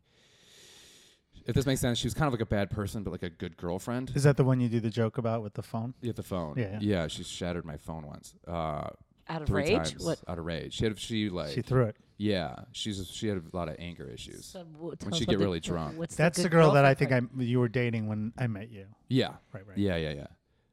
[1.46, 3.30] if this makes sense, she was kind of like a bad person, but like a
[3.30, 4.12] good girlfriend.
[4.14, 5.94] Is that the one you do the joke about with the phone?
[6.00, 6.54] Yeah, the phone.
[6.56, 7.06] Yeah, yeah.
[7.08, 8.34] She shattered my phone once.
[8.46, 8.88] Uh,
[9.28, 9.90] Out of three rage?
[9.90, 10.20] times What?
[10.28, 10.74] out of rage.
[10.74, 11.96] She had she like she threw it.
[12.16, 12.54] yeah.
[12.72, 14.44] She's she had a lot of anger issues.
[14.46, 15.98] So, w- When she what get the- really drunk.
[15.98, 18.46] what's That's the good girl that I girlfriend think I you were dating when I
[18.46, 18.86] met you.
[19.08, 19.30] Yeah.
[19.52, 19.78] Right, right.
[19.78, 20.26] Yeah, yeah, yeah.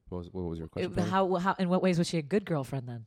[0.10, 0.92] What was what was your question?
[0.94, 1.08] part?
[1.08, 3.06] Uh, How, how, in what ways was she a good girlfriend then?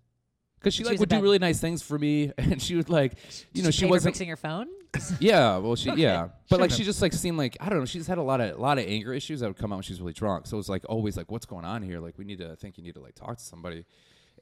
[0.62, 3.14] Because she She like would do really nice things for me, and she would like,
[3.52, 4.14] you know, Did she wasn't.
[4.14, 4.68] fixing your phone.
[5.20, 7.84] Yeah, well, she yeah, but like Shouldn't she just like seemed like I don't know.
[7.86, 9.76] She just had a lot of a lot of anger issues that would come out
[9.76, 10.46] when she was really drunk.
[10.46, 11.98] So it was like always like, what's going on here?
[11.98, 13.86] Like we need to I think you need to like talk to somebody.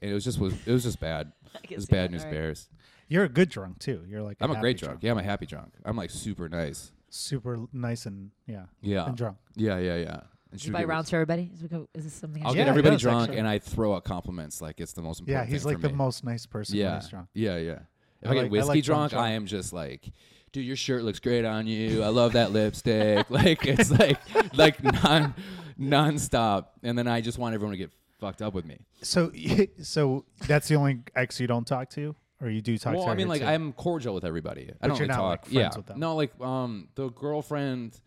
[0.01, 1.31] And it was just was it was just bad.
[1.69, 2.35] It was bad that, news alright.
[2.37, 2.69] bears.
[3.07, 4.03] You're a good drunk too.
[4.07, 4.99] You're like i I'm a great drunk.
[5.01, 5.73] Yeah, I'm a happy drunk.
[5.85, 6.91] I'm like super nice.
[7.09, 9.37] super nice and yeah, Yeah, and drunk.
[9.55, 10.19] yeah, yeah, yeah.
[10.51, 11.49] And Do you buy rounds for everybody?
[11.53, 12.43] Is, we go, is this something?
[12.43, 13.37] I I'll should Yeah, get everybody does, drunk actually.
[13.39, 15.47] and I throw out compliments like it's the most important.
[15.47, 15.95] Yeah, he's thing like for the me.
[15.97, 17.27] most nice person when Yeah, he's drunk.
[17.33, 17.79] yeah, yeah.
[18.21, 20.11] If I I, get like- I whiskey like drunk drunk, I am just like,
[20.51, 22.03] dude, your shirt looks great on you.
[22.03, 23.29] I love that lipstick.
[23.29, 24.19] like it's like
[24.57, 25.33] like non
[25.79, 28.77] nonstop, and then I just want everyone to get fucked up with me.
[29.01, 29.31] So,
[29.81, 33.09] so that's the only ex you don't talk to, or you do talk well, to?
[33.11, 33.47] I mean, like too?
[33.47, 34.69] I'm cordial with everybody.
[34.69, 35.29] I But don't you're really not, talk.
[35.29, 35.99] like, friends yeah, with them.
[35.99, 37.99] no, like um the girlfriend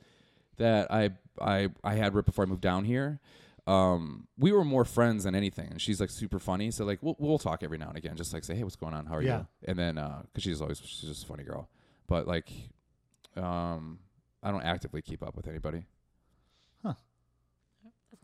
[0.58, 3.20] that I I I had right before I moved down here.
[3.66, 6.70] Um, we were more friends than anything, and she's like super funny.
[6.70, 8.92] So like we'll we'll talk every now and again, just like say, hey, what's going
[8.94, 9.06] on?
[9.06, 9.38] How are Yeah.
[9.38, 9.46] you?
[9.66, 11.68] And then uh, cause she's always she's just a funny girl,
[12.06, 12.50] but like,
[13.36, 13.98] um,
[14.42, 15.84] I don't actively keep up with anybody.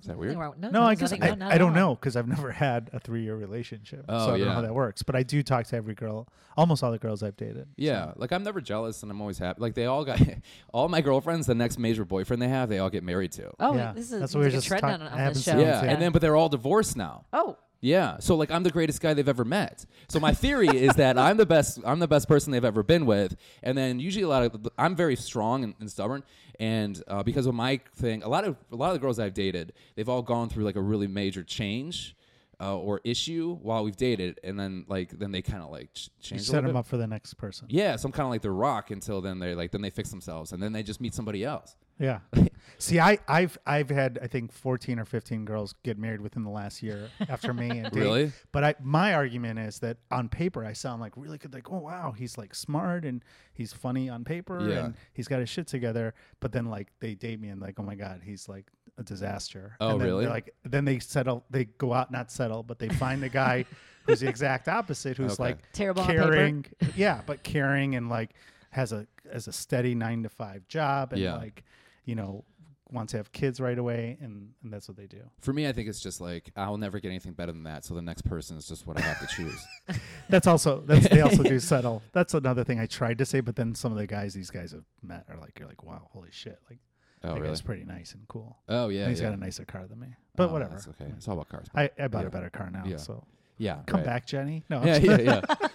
[0.00, 0.36] Is that weird?
[0.36, 2.88] Nothing wrong- No, No, I guess I, no, I don't know because I've never had
[2.92, 5.02] a three year relationship, Oh, so I don't know how that works.
[5.02, 7.68] But I do talk to every girl, almost all the girls I've dated.
[7.76, 9.60] Yeah, like I'm never jealous, and I'm always happy.
[9.60, 10.20] Like they all got
[10.72, 13.50] all my girlfriends, the next major boyfriend they have, they all get married to.
[13.60, 15.02] Oh, Yeah, this is that's seems what we were like a just trend talk- on,
[15.02, 15.58] I on haven't this show.
[15.58, 17.26] it yeah, and then but they're all divorced now.
[17.32, 19.86] oh, Yeah, so like I'm the greatest guy they've ever met.
[20.08, 21.80] So my theory is that I'm the best.
[21.84, 23.36] I'm the best person they've ever been with.
[23.62, 26.22] And then usually a lot of I'm very strong and, and stubborn.
[26.58, 29.32] And uh, because of my thing, a lot of a lot of the girls I've
[29.32, 32.14] dated, they've all gone through like a really major change
[32.60, 36.10] uh, or issue while we've dated, and then like then they kind of like ch-
[36.18, 36.42] you change.
[36.42, 36.76] a set them bit.
[36.76, 37.66] up for the next person.
[37.70, 40.10] Yeah, so I'm kind of like the rock until then they like then they fix
[40.10, 41.76] themselves and then they just meet somebody else.
[42.00, 42.20] Yeah.
[42.78, 46.50] See, I, I've I've had I think fourteen or fifteen girls get married within the
[46.50, 47.68] last year after me.
[47.68, 48.00] And date.
[48.00, 48.32] Really?
[48.52, 51.52] But I my argument is that on paper I sound like really good.
[51.52, 54.84] Like, oh wow, he's like smart and he's funny on paper Yeah.
[54.86, 56.14] and he's got his shit together.
[56.40, 58.64] But then like they date me and like, oh my god, he's like
[58.96, 59.76] a disaster.
[59.78, 60.24] Oh, and then really?
[60.24, 61.44] they're, Like then they settle.
[61.50, 63.66] They go out not settle, but they find the guy
[64.06, 65.18] who's the exact opposite.
[65.18, 65.42] Who's Okay.
[65.42, 66.64] like Terrible caring.
[66.96, 68.30] yeah, but caring and like
[68.70, 71.36] has a has a steady nine to five job and Yeah.
[71.36, 71.62] like
[72.10, 72.44] you know
[72.92, 75.72] wants to have kids right away and, and that's what they do For me, I
[75.72, 77.84] think it's just like I'll never get anything better than that.
[77.84, 79.60] So the next person is just what I have to choose.
[80.28, 83.54] that's also that's they also do settle that's another thing i tried to say but
[83.54, 86.30] then some of the guys these guys have met are like you're like wow holy
[86.32, 86.80] shit like
[87.22, 87.48] Oh that really?
[87.48, 89.02] guy's pretty nice and cool Oh yeah.
[89.02, 89.28] and he's yeah.
[89.28, 91.12] got a nicer car than me but Oh, whatever That's okay.
[91.16, 91.66] It's all about cars.
[91.74, 92.28] I, I bought Yeah.
[92.28, 92.96] a better car now Yeah.
[92.96, 93.24] so
[93.58, 93.78] yeah.
[93.86, 94.06] come right.
[94.06, 95.68] back jenny no I'm Yeah, yeah, yeah.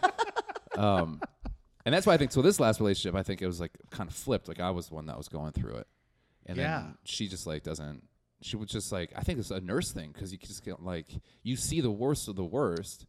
[0.76, 1.22] um,
[1.86, 2.42] and that's why I think so.
[2.42, 4.48] This last relationship, I think it was like kind of flipped.
[4.48, 5.88] Like I was the one that was going through it,
[6.46, 6.82] and Yeah.
[6.84, 8.04] then she just like doesn't.
[8.42, 11.08] She was just like I think it's a nurse thing because you just get like
[11.44, 13.06] you see the worst of the worst.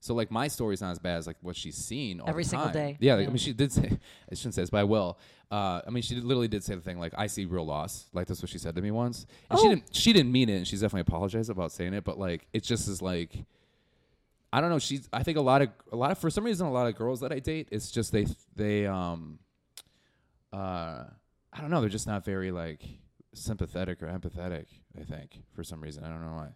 [0.00, 2.50] So like my story's not as bad as like what she's seen all Every the
[2.50, 2.96] single day.
[3.00, 3.98] Yeah, like, I mean she did say
[4.30, 5.18] I shouldn't say this, but I will.
[5.50, 8.06] Uh, I mean she did- literally did say the thing like I see real loss.
[8.12, 9.70] Like that's what she said to me once, and she Oh.
[9.70, 12.04] didn't she didn't mean it, and she's definitely apologized about saying it.
[12.04, 13.32] But like it just is like
[14.52, 14.78] I don't know.
[14.78, 15.08] She's.
[15.12, 17.20] I think a lot of a lot of for some reason a lot of girls
[17.20, 19.38] that I date, it's just they they um
[20.52, 21.04] uh
[21.56, 21.80] I don't know.
[21.80, 22.82] They're just not very like
[23.34, 24.66] sympathetic or empathetic.
[24.98, 26.48] I think for some reason I don't know why.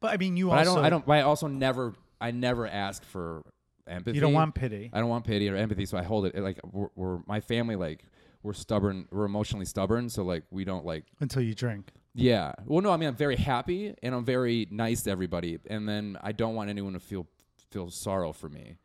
[0.00, 0.84] but i mean you But I also don't.
[0.84, 1.08] I don't.
[1.08, 1.94] I also never.
[2.20, 3.42] I never ask for
[3.86, 4.16] empathy.
[4.16, 6.36] you don't want pity I don't want pity or empathy, so I hold it.
[6.36, 7.76] Like we're, we're my family.
[7.76, 8.04] Like
[8.42, 9.06] we're stubborn.
[9.10, 10.08] We're emotionally stubborn.
[10.08, 12.52] So like we don't like until you drink yeah.
[12.64, 16.16] Well, no, I mean I'm very happy and I'm very nice to everybody, and then
[16.22, 17.26] I don't want anyone to feel
[17.70, 18.76] feel sorrow for me.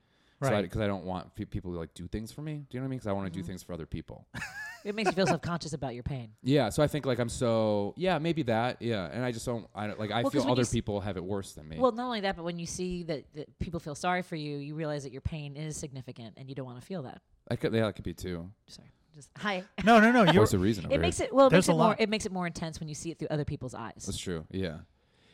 [0.42, 0.62] Right.
[0.62, 2.54] Because I, don't want pe- people to like do things for me.
[2.54, 3.00] Do you know what I mean?
[3.00, 3.48] Because I want to do mm-hmm.
[3.48, 4.26] things for other people.
[4.86, 6.32] it makes you feel self-conscious about your pain.
[6.42, 6.70] yeah.
[6.70, 9.88] So I think like I'm so yeah maybe that yeah, and I just don't I
[9.88, 11.78] don't like I Well, 'cause feel other s- people have it worse than me.
[11.78, 14.58] Well, not only that, but when you see that, that people feel sorry for you,
[14.58, 17.22] you realize that your pain is significant, and you don't want to feel that.
[17.52, 18.50] I could yeah that could be too.
[18.68, 19.64] Sorry, just hi.
[19.84, 20.86] no no no you're What's the reason?
[20.86, 21.00] It here?
[21.02, 21.48] makes it well.
[21.48, 21.88] It There's makes it more.
[21.90, 22.00] lot.
[22.00, 24.06] It makes it more intense when you see it through other people's eyes.
[24.06, 24.46] That's true.
[24.52, 24.78] Yeah,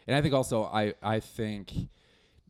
[0.07, 1.71] and I think also I I think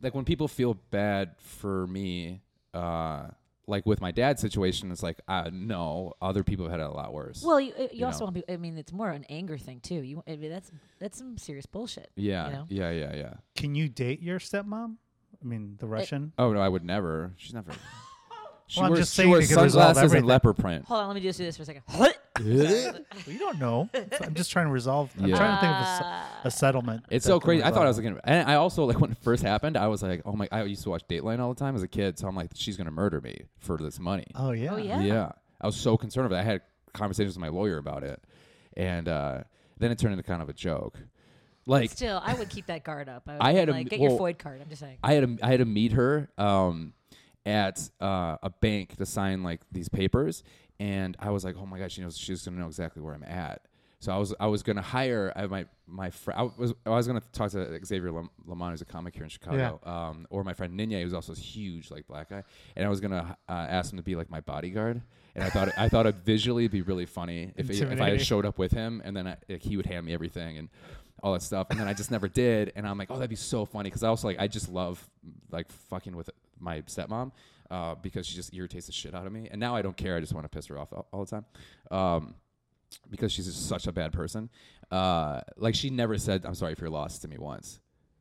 [0.02, 2.42] like when people feel bad for me,
[2.76, 3.28] uh,
[3.68, 6.92] like with my dad's situation, it's like uh, no, other people have had it a
[6.94, 7.42] lot worse.
[7.44, 8.26] Well, you, you, You also know.
[8.26, 8.36] want.
[8.36, 9.96] People, I mean, it's more an anger thing too.
[9.96, 12.12] You, I mean, that's that's some serious bullshit.
[12.16, 12.66] yeah, you know?
[12.70, 13.34] yeah, yeah, yeah.
[13.56, 14.98] can you date your stepmom
[15.42, 17.34] i mean the russian Oh no, I would never.
[17.38, 17.72] She's never.
[18.68, 20.28] She Well, I'm wears, just she saying wears it could resolve sunglasses and everything.
[20.28, 20.86] leopard print.
[20.86, 21.84] Hold on, let me just do this for a second.
[22.40, 22.96] Well,
[23.28, 23.90] you don't know
[24.22, 25.38] i'm just trying to resolve i'm Yeah.
[25.38, 27.64] trying to think of a a, settlement It's so crazy.
[27.64, 29.88] I thought I was like, gonna, and I also like when it first happened, I
[29.88, 30.48] was like, oh my!
[30.52, 32.78] I used to watch Dateline all the time as a kid, so I'm like, she's
[32.78, 34.28] gonna murder me for this money.
[34.36, 35.00] oh yeah Oh, yeah.
[35.02, 35.32] Yeah.
[35.60, 36.36] I was so concerned about.
[36.38, 36.40] it.
[36.42, 36.62] I had
[36.94, 38.22] conversations with my lawyer about it.
[38.78, 39.44] And uh,
[39.80, 41.00] then it turned into kind of a joke.
[41.66, 43.24] Like Still, I would keep that guard up.
[43.28, 44.62] I, would I had a like, m- get your well, Floyd card.
[44.62, 44.98] I'm just saying.
[45.04, 46.94] I had to I had to meet her um,
[47.46, 50.44] at uh, a bank to sign like these papers,
[50.80, 53.24] and I was like, oh my god, she knows she's gonna know exactly where I'm
[53.24, 53.62] at.
[54.00, 56.40] So I was I was gonna hire I, my my friend.
[56.40, 59.30] I was I was gonna talk to Xavier Lam- Lamont, who's a comic here in
[59.30, 62.44] Chicago, um, or my friend Ninya, who's also a huge like black guy,
[62.76, 65.02] and I was gonna uh, ask him to be like my bodyguard,
[65.34, 68.58] and I thought I thought it'd visually be really funny if if I showed up
[68.60, 70.70] with him, and then I, like, he would hand me everything and
[71.24, 73.36] all that stuff, and then I just never did, and I'm like, oh, that'd be
[73.36, 75.08] so funny because I also like I just love
[75.52, 77.32] like fucking with my stepmom.
[77.72, 80.16] Uh, because she just irritates the shit out of me, and now I don't care.
[80.16, 81.46] I just want to piss her off all, all the time.
[81.90, 82.36] Um,
[83.10, 84.52] because she's just such a bad person.
[84.92, 87.80] Uh, like she never said "I'm sorry for your loss" to me once,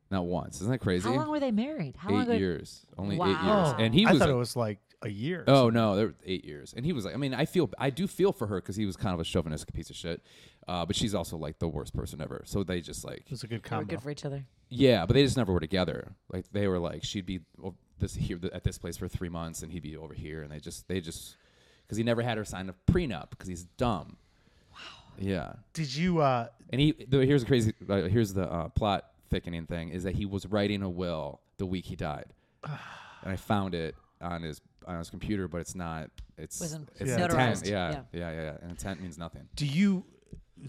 [0.09, 0.55] not once.
[0.61, 1.07] Isn't that crazy?
[1.07, 1.95] How long were they married?
[1.95, 2.21] How long?
[2.23, 4.19] eight ago- years, only eight years, and he I was.
[4.19, 5.43] thought a- it was like a year.
[5.47, 5.73] Oh something.
[5.75, 8.07] no, there were eight years, and he was like, I mean, I feel, I do
[8.07, 10.21] feel for her because he was kind of a chauvinistic piece of shit,
[10.67, 12.41] uh, but she's also like the worst person ever.
[12.45, 14.45] So they just like, it was a good They were good for each other.
[14.69, 16.13] yeah, but they just never were together.
[16.31, 17.39] Like they were like, she'd be
[17.99, 20.59] this here at this place for three months, and he'd be over here, and they
[20.59, 21.37] just, they just,
[21.85, 24.17] because he never had her sign a prenup because he's dumb.
[24.73, 24.77] Wow.
[25.17, 26.19] Yeah, Did you?
[26.19, 30.03] uh and he the, here's the crazy uh, here's the uh, plot thickening thing is
[30.03, 32.25] that he was writing a will the week he died,
[32.63, 32.73] and
[33.23, 36.09] I found it on his on his computer, but it's not.
[36.37, 37.25] It's Wasn't it's Yeah.
[37.25, 37.61] intent.
[37.65, 38.01] Yeah, Yeah.
[38.13, 38.57] yeah, yeah, yeah.
[38.61, 39.47] And intent means nothing.
[39.55, 40.05] Do you,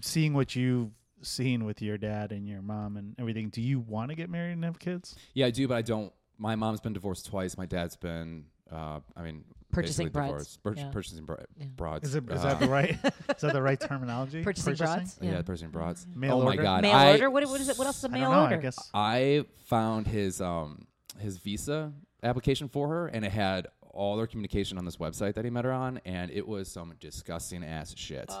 [0.01, 4.09] seeing what you've seen with your dad and your mom and everything, do you want
[4.09, 5.15] to get married and have kids?
[5.33, 6.11] Yeah, I do, but I don't.
[6.37, 7.57] My mom's been divorced twice.
[7.57, 8.45] My dad's been.
[8.71, 10.57] Uh, I mean, Purchasing basically brides.
[10.57, 10.63] divorced.
[10.63, 10.91] Pur- Yeah.
[10.91, 11.65] Purchasing bri- Yeah.
[11.75, 12.07] broads.
[12.09, 12.91] Is it is Uh, that the right
[13.35, 14.43] is that the right terminology?
[14.43, 15.17] Purchasing broads.
[15.21, 16.05] Yeah, purchasing broads.
[16.13, 16.57] Mail oh order?
[16.57, 16.81] my god!
[16.83, 17.29] Mail I, order.
[17.29, 17.77] What, what is it?
[17.77, 18.43] What else is a I mail don't know.
[18.43, 18.55] order?
[18.55, 20.85] I guess I found his um
[21.17, 25.43] his visa application for her, and it had all their communication on this website that
[25.43, 28.31] he met her on, and it was some disgusting ass shit.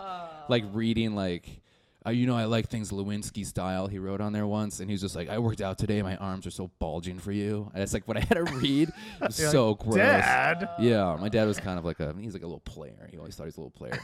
[0.47, 1.61] Like reading like.
[2.05, 3.87] Uh, you know, I like things Lewinsky style.
[3.87, 6.01] He wrote on there once, and he was just like, "I worked out today.
[6.01, 8.89] My arms are so bulging for you." And it's like what I had to read.
[8.89, 9.95] It was so like, gross.
[9.95, 10.69] Dad.
[10.79, 12.15] Yeah, my dad was kind of like a.
[12.17, 13.09] He's like a little player.
[13.11, 13.99] He always thought he's a little player.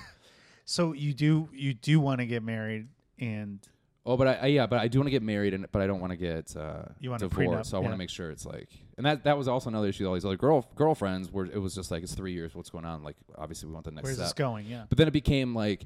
[0.66, 2.88] So you do you do want to get married
[3.20, 3.60] and
[4.06, 5.88] Oh, but I, I yeah, but I do want to get married, and but I
[5.88, 7.50] don't want to get uh, You want a divorced.
[7.50, 7.94] prenup, so I want yeah.
[7.94, 10.04] to make sure it's like, and that that was also another issue.
[10.04, 12.54] with All these other girl girlfriends where it was just like it's three years.
[12.54, 13.04] What's going on?
[13.04, 14.26] Like obviously we want the next where's step.
[14.26, 14.66] this going?
[14.66, 14.84] Yeah.
[14.89, 15.86] But then it became like,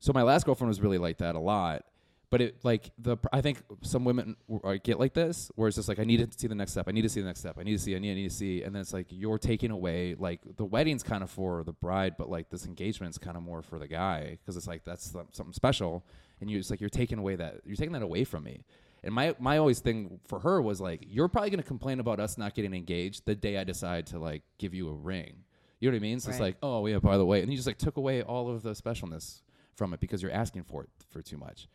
[0.00, 1.84] so my last girlfriend was really like that a lot.
[2.32, 5.86] But it like the I think some women uh, get like this where it's just
[5.86, 6.88] like I need to see the next step.
[6.88, 7.58] I need to see the next step.
[7.60, 7.94] I need to see.
[7.94, 8.12] I need.
[8.12, 8.62] I need to see.
[8.62, 12.14] And then it's like you're taking away like the wedding's kind of for the bride,
[12.16, 15.52] but like this engagement's kind of more for the guy because it's like that's something
[15.52, 16.06] special.
[16.40, 18.64] And you it's like you're taking away that you're taking that away from me.
[19.04, 22.38] And my my always thing for her was like you're probably gonna complain about us
[22.38, 25.44] not getting engaged the day I decide to like give you a ring.
[25.80, 26.18] You know what I mean?
[26.18, 28.50] So it's like oh yeah, by the way, and you just like took away all
[28.50, 29.42] of the specialness
[29.76, 31.68] from it because you're asking for it for too much.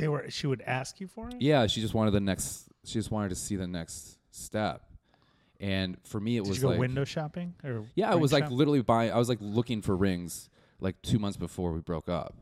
[0.00, 1.36] They were she would ask you for it?
[1.40, 2.68] Yeah, she just wanted the next.
[2.84, 4.82] She just wanted to see the next step,
[5.60, 8.20] and for me, it Did was you go like window shopping or yeah, I ring
[8.22, 8.52] was like shop?
[8.52, 9.12] literally buying.
[9.12, 10.48] I was like looking for rings
[10.80, 12.34] like two months before we broke up.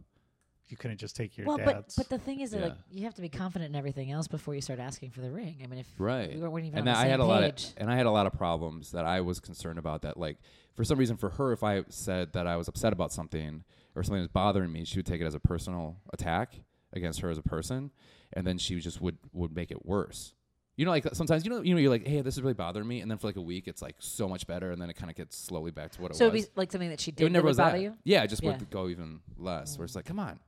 [0.69, 1.97] you couldn't just take your well, but dad's.
[1.97, 2.99] but the thing is that like Yeah.
[2.99, 5.57] you have to be confident in everything else before you start asking for the ring.
[5.65, 6.33] I mean, if Right.
[6.35, 7.91] we weren't even and on that the I same had a lot of page, and
[7.91, 10.03] I had a lot of problems that I was concerned about.
[10.03, 10.37] That like
[10.77, 13.65] for some reason for her, if I said that I was upset about something
[13.97, 16.61] or something was bothering me, she would take it as a personal attack
[16.93, 17.91] against her as a person,
[18.33, 20.35] and then she just would would make it worse.
[20.77, 22.87] You know, like sometimes you know, you know, you're like, hey, this is really bothering
[22.87, 24.95] me, and then for like a week, it's like so much better, and then it
[24.95, 26.19] kind of gets slowly back to what it was.
[26.19, 26.47] so it'd was.
[26.47, 27.83] be like something that she it did never that was bother that.
[27.83, 27.95] you.
[28.05, 28.53] Yeah, it just Yeah.
[28.53, 28.61] Mm.
[28.61, 29.77] would go even less.
[29.77, 30.39] Where it's like, come on,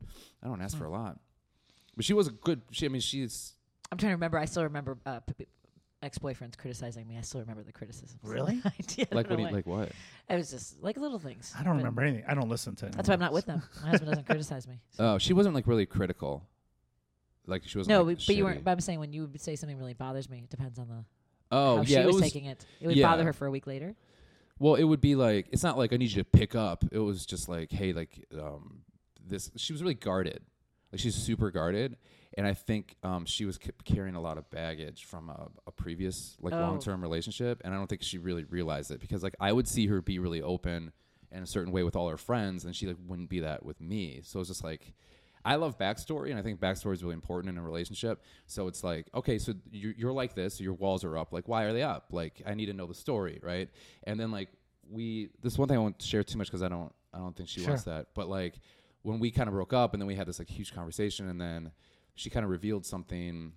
[0.43, 1.19] I don't ask for a lot.
[1.97, 2.63] But she was a good.
[2.71, 3.55] She, I mean, she's
[3.91, 4.39] I'm trying to remember.
[4.39, 5.19] I still remember uh,
[6.03, 7.19] ex-boyfriends criticizing me.
[7.19, 8.19] I still remember the criticisms.
[8.25, 8.61] Really?
[8.65, 9.13] I did.
[9.13, 9.37] Like what?
[9.37, 9.91] do you- Like what?
[10.29, 11.53] It was just like little things.
[11.59, 12.25] I don't remember anything.
[12.29, 12.87] I don't listen to.
[12.87, 13.63] That's why I'm not with them.
[13.83, 14.81] My husband doesn't criticize me.
[14.91, 16.47] so- Oh, she wasn't like really critical.
[17.47, 17.91] Like she wasn't.
[17.97, 18.63] no, like, but, but you weren't.
[18.65, 21.05] But I'm saying when you would say something really bothers me, it depends on the
[21.51, 22.23] Oh how yeah, she it was, was.
[22.23, 22.65] taking it.
[22.81, 23.09] It would yeah.
[23.09, 23.97] bother her for a week later.
[24.59, 26.85] Well, it would be like it's not like I need you to pick up.
[26.93, 28.83] It was just like, hey, like um,
[29.27, 29.51] this.
[29.57, 30.43] She was really guarded.
[30.93, 31.97] Like she's super guarded,
[32.37, 35.71] and I think um, she was c- carrying a lot of baggage from a, a
[35.73, 36.59] previous like Oh.
[36.61, 39.69] long term relationship, and I don't think she really realized it because like I would
[39.69, 40.93] see her be really open
[41.33, 43.81] in a certain way with all her friends, and she like wouldn't be that with
[43.81, 44.21] me.
[44.25, 44.93] So it's just like.
[45.43, 48.21] I love backstory, and I think backstory is really important in a relationship.
[48.47, 51.33] So it's like, okay, so you're, you're like this, your walls are up.
[51.33, 52.09] Like, why are they up?
[52.11, 53.71] Like, I need to know the story, right?
[54.05, 54.51] And then like
[54.91, 57.49] we, this one thing I won't share too much because I don't, I don't think
[57.49, 57.71] she Sure.
[57.71, 58.09] wants that.
[58.13, 58.57] But like
[59.03, 61.41] when we kind of broke up, and then we had this like huge conversation, and
[61.41, 61.73] then
[62.15, 63.53] she kind of revealed something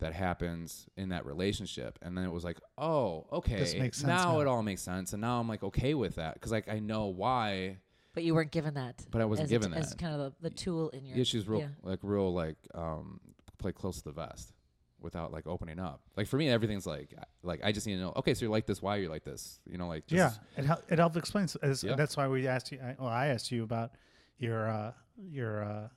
[0.00, 4.06] that happens in that relationship, and then it was like, oh, okay, This makes sense
[4.08, 4.40] now now.
[4.40, 7.06] it all makes sense, and now I'm like okay with that because like I know
[7.06, 7.78] why.
[8.14, 9.04] But you weren't given that.
[9.10, 11.16] But I wasn't as given that as kind of the, the tool in your.
[11.18, 11.68] Yeah, she's real, yeah.
[11.82, 13.20] like real, like um,
[13.58, 14.52] play close to the vest
[15.00, 16.00] without like opening up.
[16.16, 17.14] Like for me, everything's like,
[17.44, 18.12] like I just need to know.
[18.16, 18.82] Okay, so you're like this.
[18.82, 19.60] Why you're you like this?
[19.70, 21.44] You know, like just, yeah, it hel- it helped explain.
[21.44, 21.94] s- As, Yeah.
[21.94, 22.78] That's why we asked you.
[22.82, 23.92] I, well, I asked you about
[24.38, 24.92] your uh,
[25.30, 25.88] your uh,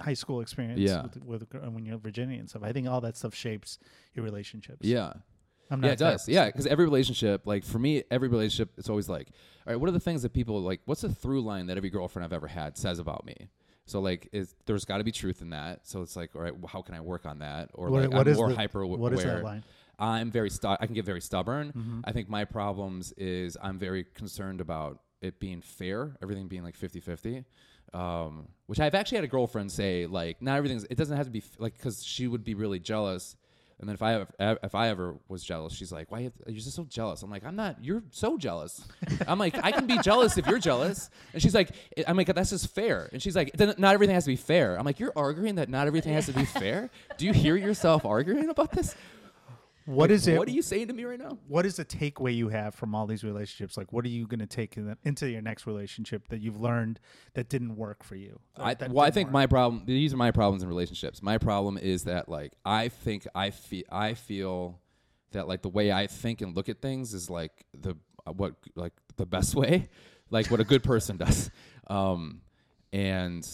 [0.00, 0.80] high school experience.
[0.80, 1.02] Yeah.
[1.02, 2.62] With, with gr- when you're Virginia and stuff.
[2.62, 3.78] I think all that stuff shapes
[4.14, 4.80] your relationships.
[4.82, 5.12] yeah.
[5.68, 6.28] I'm not yeah, it does.
[6.28, 9.30] Yeah, because every relationship, like for me, every relationship, it's always like,
[9.66, 10.80] all right, what are the things that people like?
[10.84, 13.34] What's the through line that every girlfriend I've ever had says about me?
[13.84, 15.80] So like, is, there's got to be truth in that.
[15.88, 17.70] So it's like, all right, well, how can I work on that?
[17.74, 19.64] Or What- like, what I'm is more the- hyper what is that line?
[19.98, 21.68] I'm very stu- I can get very stubborn.
[21.72, 22.00] Mm-hmm.
[22.04, 26.78] I think my problems is I'm very concerned about it being fair, everything being like
[26.78, 27.44] 50-50.
[27.92, 31.32] Um, which I've actually had a girlfriend say like not everything's it doesn't have to
[31.32, 33.36] be like cuz she would be really jealous.
[33.78, 36.72] And then if I ever, if I ever was jealous, she's like, "Why are just
[36.72, 37.84] so jealous?" I'm like, "I'm not.
[37.84, 38.82] You're so jealous."
[39.28, 41.72] I'm like, "I can be jealous if you're jealous." And she's like,
[42.08, 44.78] "I'm like, that's just fair." And she's like, "Then "Not everything has to be fair."
[44.78, 46.88] I'm like, "You're arguing that not everything has to be fair?
[47.18, 48.94] Do you hear yourself arguing about this?"
[49.86, 50.36] What Like, is it?
[50.36, 51.38] What are you saying to me right now?
[51.46, 53.76] what is the takeaway you have from all these relationships?
[53.76, 56.60] Like, what are you going to take in the, into your next relationship that you've
[56.60, 56.98] learned
[57.34, 58.40] that didn't work for you?
[58.56, 59.32] I, well, I think work?
[59.32, 59.84] my problem.
[59.86, 61.22] These are my problems in relationships.
[61.22, 64.80] My problem is that like I think I feel I feel
[65.32, 68.54] that like the way I think and look at things is like the uh, what
[68.74, 69.88] like the best way,
[70.30, 71.50] like what a good person does.
[71.86, 72.40] Um,
[72.92, 73.48] and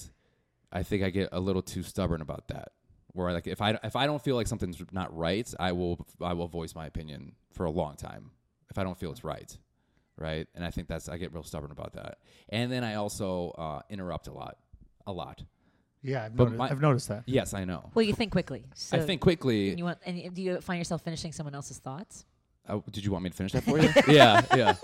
[0.73, 2.73] I think I get a little too stubborn about that.
[3.15, 6.33] Where like if I if I don't feel like something's not right, I will I
[6.33, 8.31] will voice my opinion for a long time
[8.71, 9.55] if I don't feel it's right,
[10.17, 10.47] right?
[10.55, 12.19] And I think that's I get real stubborn about that.
[12.49, 14.57] And then I also uh, interrupt a lot,
[15.07, 15.43] a lot.
[16.03, 17.25] yeah, I've, but noticed, my- I've noticed that.
[17.27, 17.91] Yes, I know.
[17.95, 18.65] Well, you think quickly.
[18.75, 19.71] So I think quickly.
[19.71, 19.99] And You want?
[20.07, 22.25] And do you find yourself finishing someone else's thoughts?
[22.69, 23.91] Oh, did you want me to finish that for you?
[24.09, 24.75] yeah, yeah.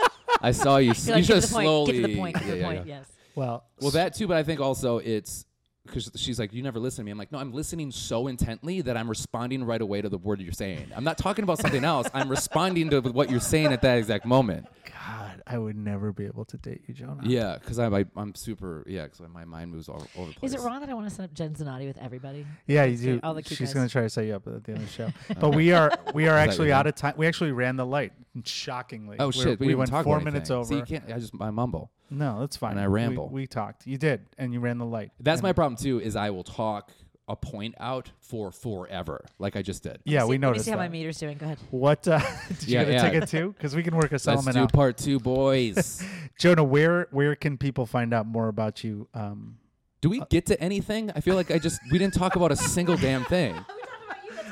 [0.43, 0.93] I saw you.
[0.93, 1.65] You're you like, get to just the point.
[1.65, 1.93] slowly.
[1.93, 2.35] Get to the point.
[2.35, 2.87] Get Yeah, the yeah, point.
[2.87, 2.95] yeah.
[2.99, 3.13] Yes.
[3.35, 5.47] Well, Well, that too, but I think also it's
[5.89, 7.11] because she's like, you never listen to me.
[7.11, 10.41] I'm like, no, I'm listening so intently that I'm responding right away to the word
[10.41, 10.91] you're saying.
[10.95, 12.09] I'm not talking about something else.
[12.15, 14.67] I'm responding to what you're saying at that exact moment.
[14.85, 17.23] God, I would never be able to date you, Jonah.
[17.25, 18.85] Yeah, because I'm I, I'm super.
[18.87, 20.53] Yeah, because my mind moves all over the place.
[20.53, 22.47] Is it wrong that I want to set up Jen Zanotti with everybody?
[22.67, 23.21] Yeah, you do.
[23.23, 23.75] All the cute She's guys.
[23.75, 25.11] going to try to set you up at the end of the show.
[25.41, 27.15] but we are we are actually out of time.
[27.17, 28.13] We actually ran the light,
[28.45, 29.17] shockingly.
[29.19, 29.61] Oh We're- shit!
[29.61, 30.65] We, didn't went four minutes over.
[30.69, 31.05] See, you can't.
[31.09, 31.91] I just I mumble.
[32.11, 32.73] No, that's fine.
[32.73, 33.29] And I We- ramble.
[33.29, 33.87] We, talked.
[33.87, 35.11] You did, and you ran the light.
[35.21, 36.01] That's And- my problem too.
[36.01, 36.91] Is I will talk
[37.31, 39.99] a point out for forever, like I just did.
[40.05, 40.93] Yeah, See- we Let me noticed see how my that.
[40.93, 41.37] meter's doing.
[41.37, 41.59] Go ahead.
[41.71, 42.19] What uh,
[42.61, 43.11] did Yeah, you get a yeah.
[43.11, 43.53] ticket too?
[43.57, 44.73] Because we can work a Let's settlement do out.
[44.73, 46.03] part two, boys.
[46.39, 49.09] Jonah, where where can people find out more about you?
[49.13, 49.59] Um,
[50.01, 51.11] do we get to anything?
[51.15, 53.55] I feel like I just we didn't talk about a single damn thing.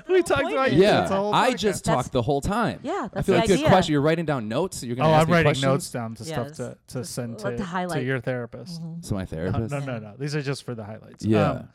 [0.14, 0.82] we talked about you.
[0.82, 1.58] Yeah, That's whole I podcast.
[1.58, 2.80] just That's- talked the whole time.
[2.82, 3.68] Yeah, I that's feel the like good idea.
[3.68, 3.92] question.
[3.92, 4.82] You're writing down notes.
[4.82, 5.64] You're gonna Oh, ask I'm me writing questions?
[5.64, 6.56] notes down to stuff Yes.
[6.58, 8.04] to, to send to, to to highlight.
[8.04, 8.80] your therapist.
[9.02, 9.70] So my No, therapist.
[9.72, 10.14] no, no, no.
[10.18, 11.24] These are just for the highlights.
[11.24, 11.50] Yeah.
[11.50, 11.68] Um,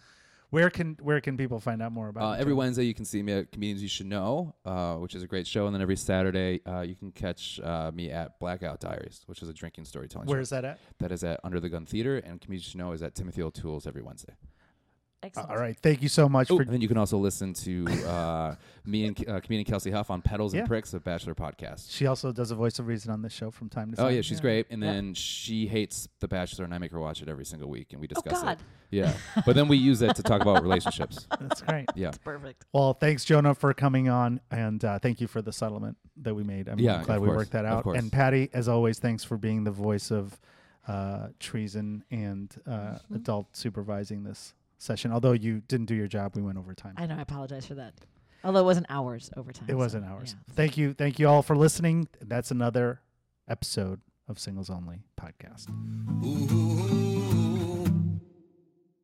[0.49, 2.55] where can where can people find out more about Uh, you, every Jonah?
[2.57, 5.47] Wednesday you can see me at Comedians You Should Know, uh, which is a great
[5.47, 9.41] show, and then every Saturday uh, you can catch uh, me at Blackout Diaries, which
[9.41, 10.41] is a drinking storytelling Where show.
[10.41, 10.79] is that at?
[10.99, 13.41] That is at Under the Gun Theater, and Comedians You Should Know is at Timothy
[13.41, 14.33] O'Toole's every Wednesday.
[15.23, 15.49] Excellent.
[15.51, 15.77] All right.
[15.79, 18.55] Thank you so much Oh, for and then you can also listen to uh,
[18.85, 20.61] me and uh, comedian Kelsey Huff on Petals Yeah.
[20.61, 21.91] and Pricks, a Bachelor podcast.
[21.91, 24.05] She also does a voice of reason on this show from time to time.
[24.07, 24.65] Oh yeah, she's great.
[24.71, 24.93] And Yeah.
[24.93, 28.01] then she hates The Bachelor, and I make her watch it every single week, and
[28.01, 28.59] we Oh discuss God, it.
[28.89, 29.13] Yeah,
[29.45, 31.27] but then we use it to talk about relationships.
[31.39, 31.85] That's great.
[31.95, 32.65] Yeah, it's perfect.
[32.73, 36.43] Well, thanks, Jonah, for coming on, and uh, thank you for the settlement that we
[36.43, 36.67] made.
[36.67, 37.83] I'm Yeah, glad we course, worked that of out.
[37.83, 37.99] course.
[37.99, 40.39] And Patti, as always, thanks for being the voice of
[40.87, 43.15] uh, treason and uh, Mm-hmm.
[43.15, 45.11] adult supervising this session.
[45.11, 46.95] Although you didn't do your job, we went over time.
[46.97, 47.15] I know.
[47.17, 47.93] I apologize for that.
[48.43, 49.65] Although it wasn't hours overtime.
[49.67, 50.35] It so, wasn't ours.
[50.35, 50.53] yeah.
[50.55, 50.93] Thank you.
[50.93, 52.07] Thank you all for listening.
[52.21, 53.01] That's another
[53.47, 55.69] episode of Singles Only Podcast.
[56.25, 57.10] Ooh,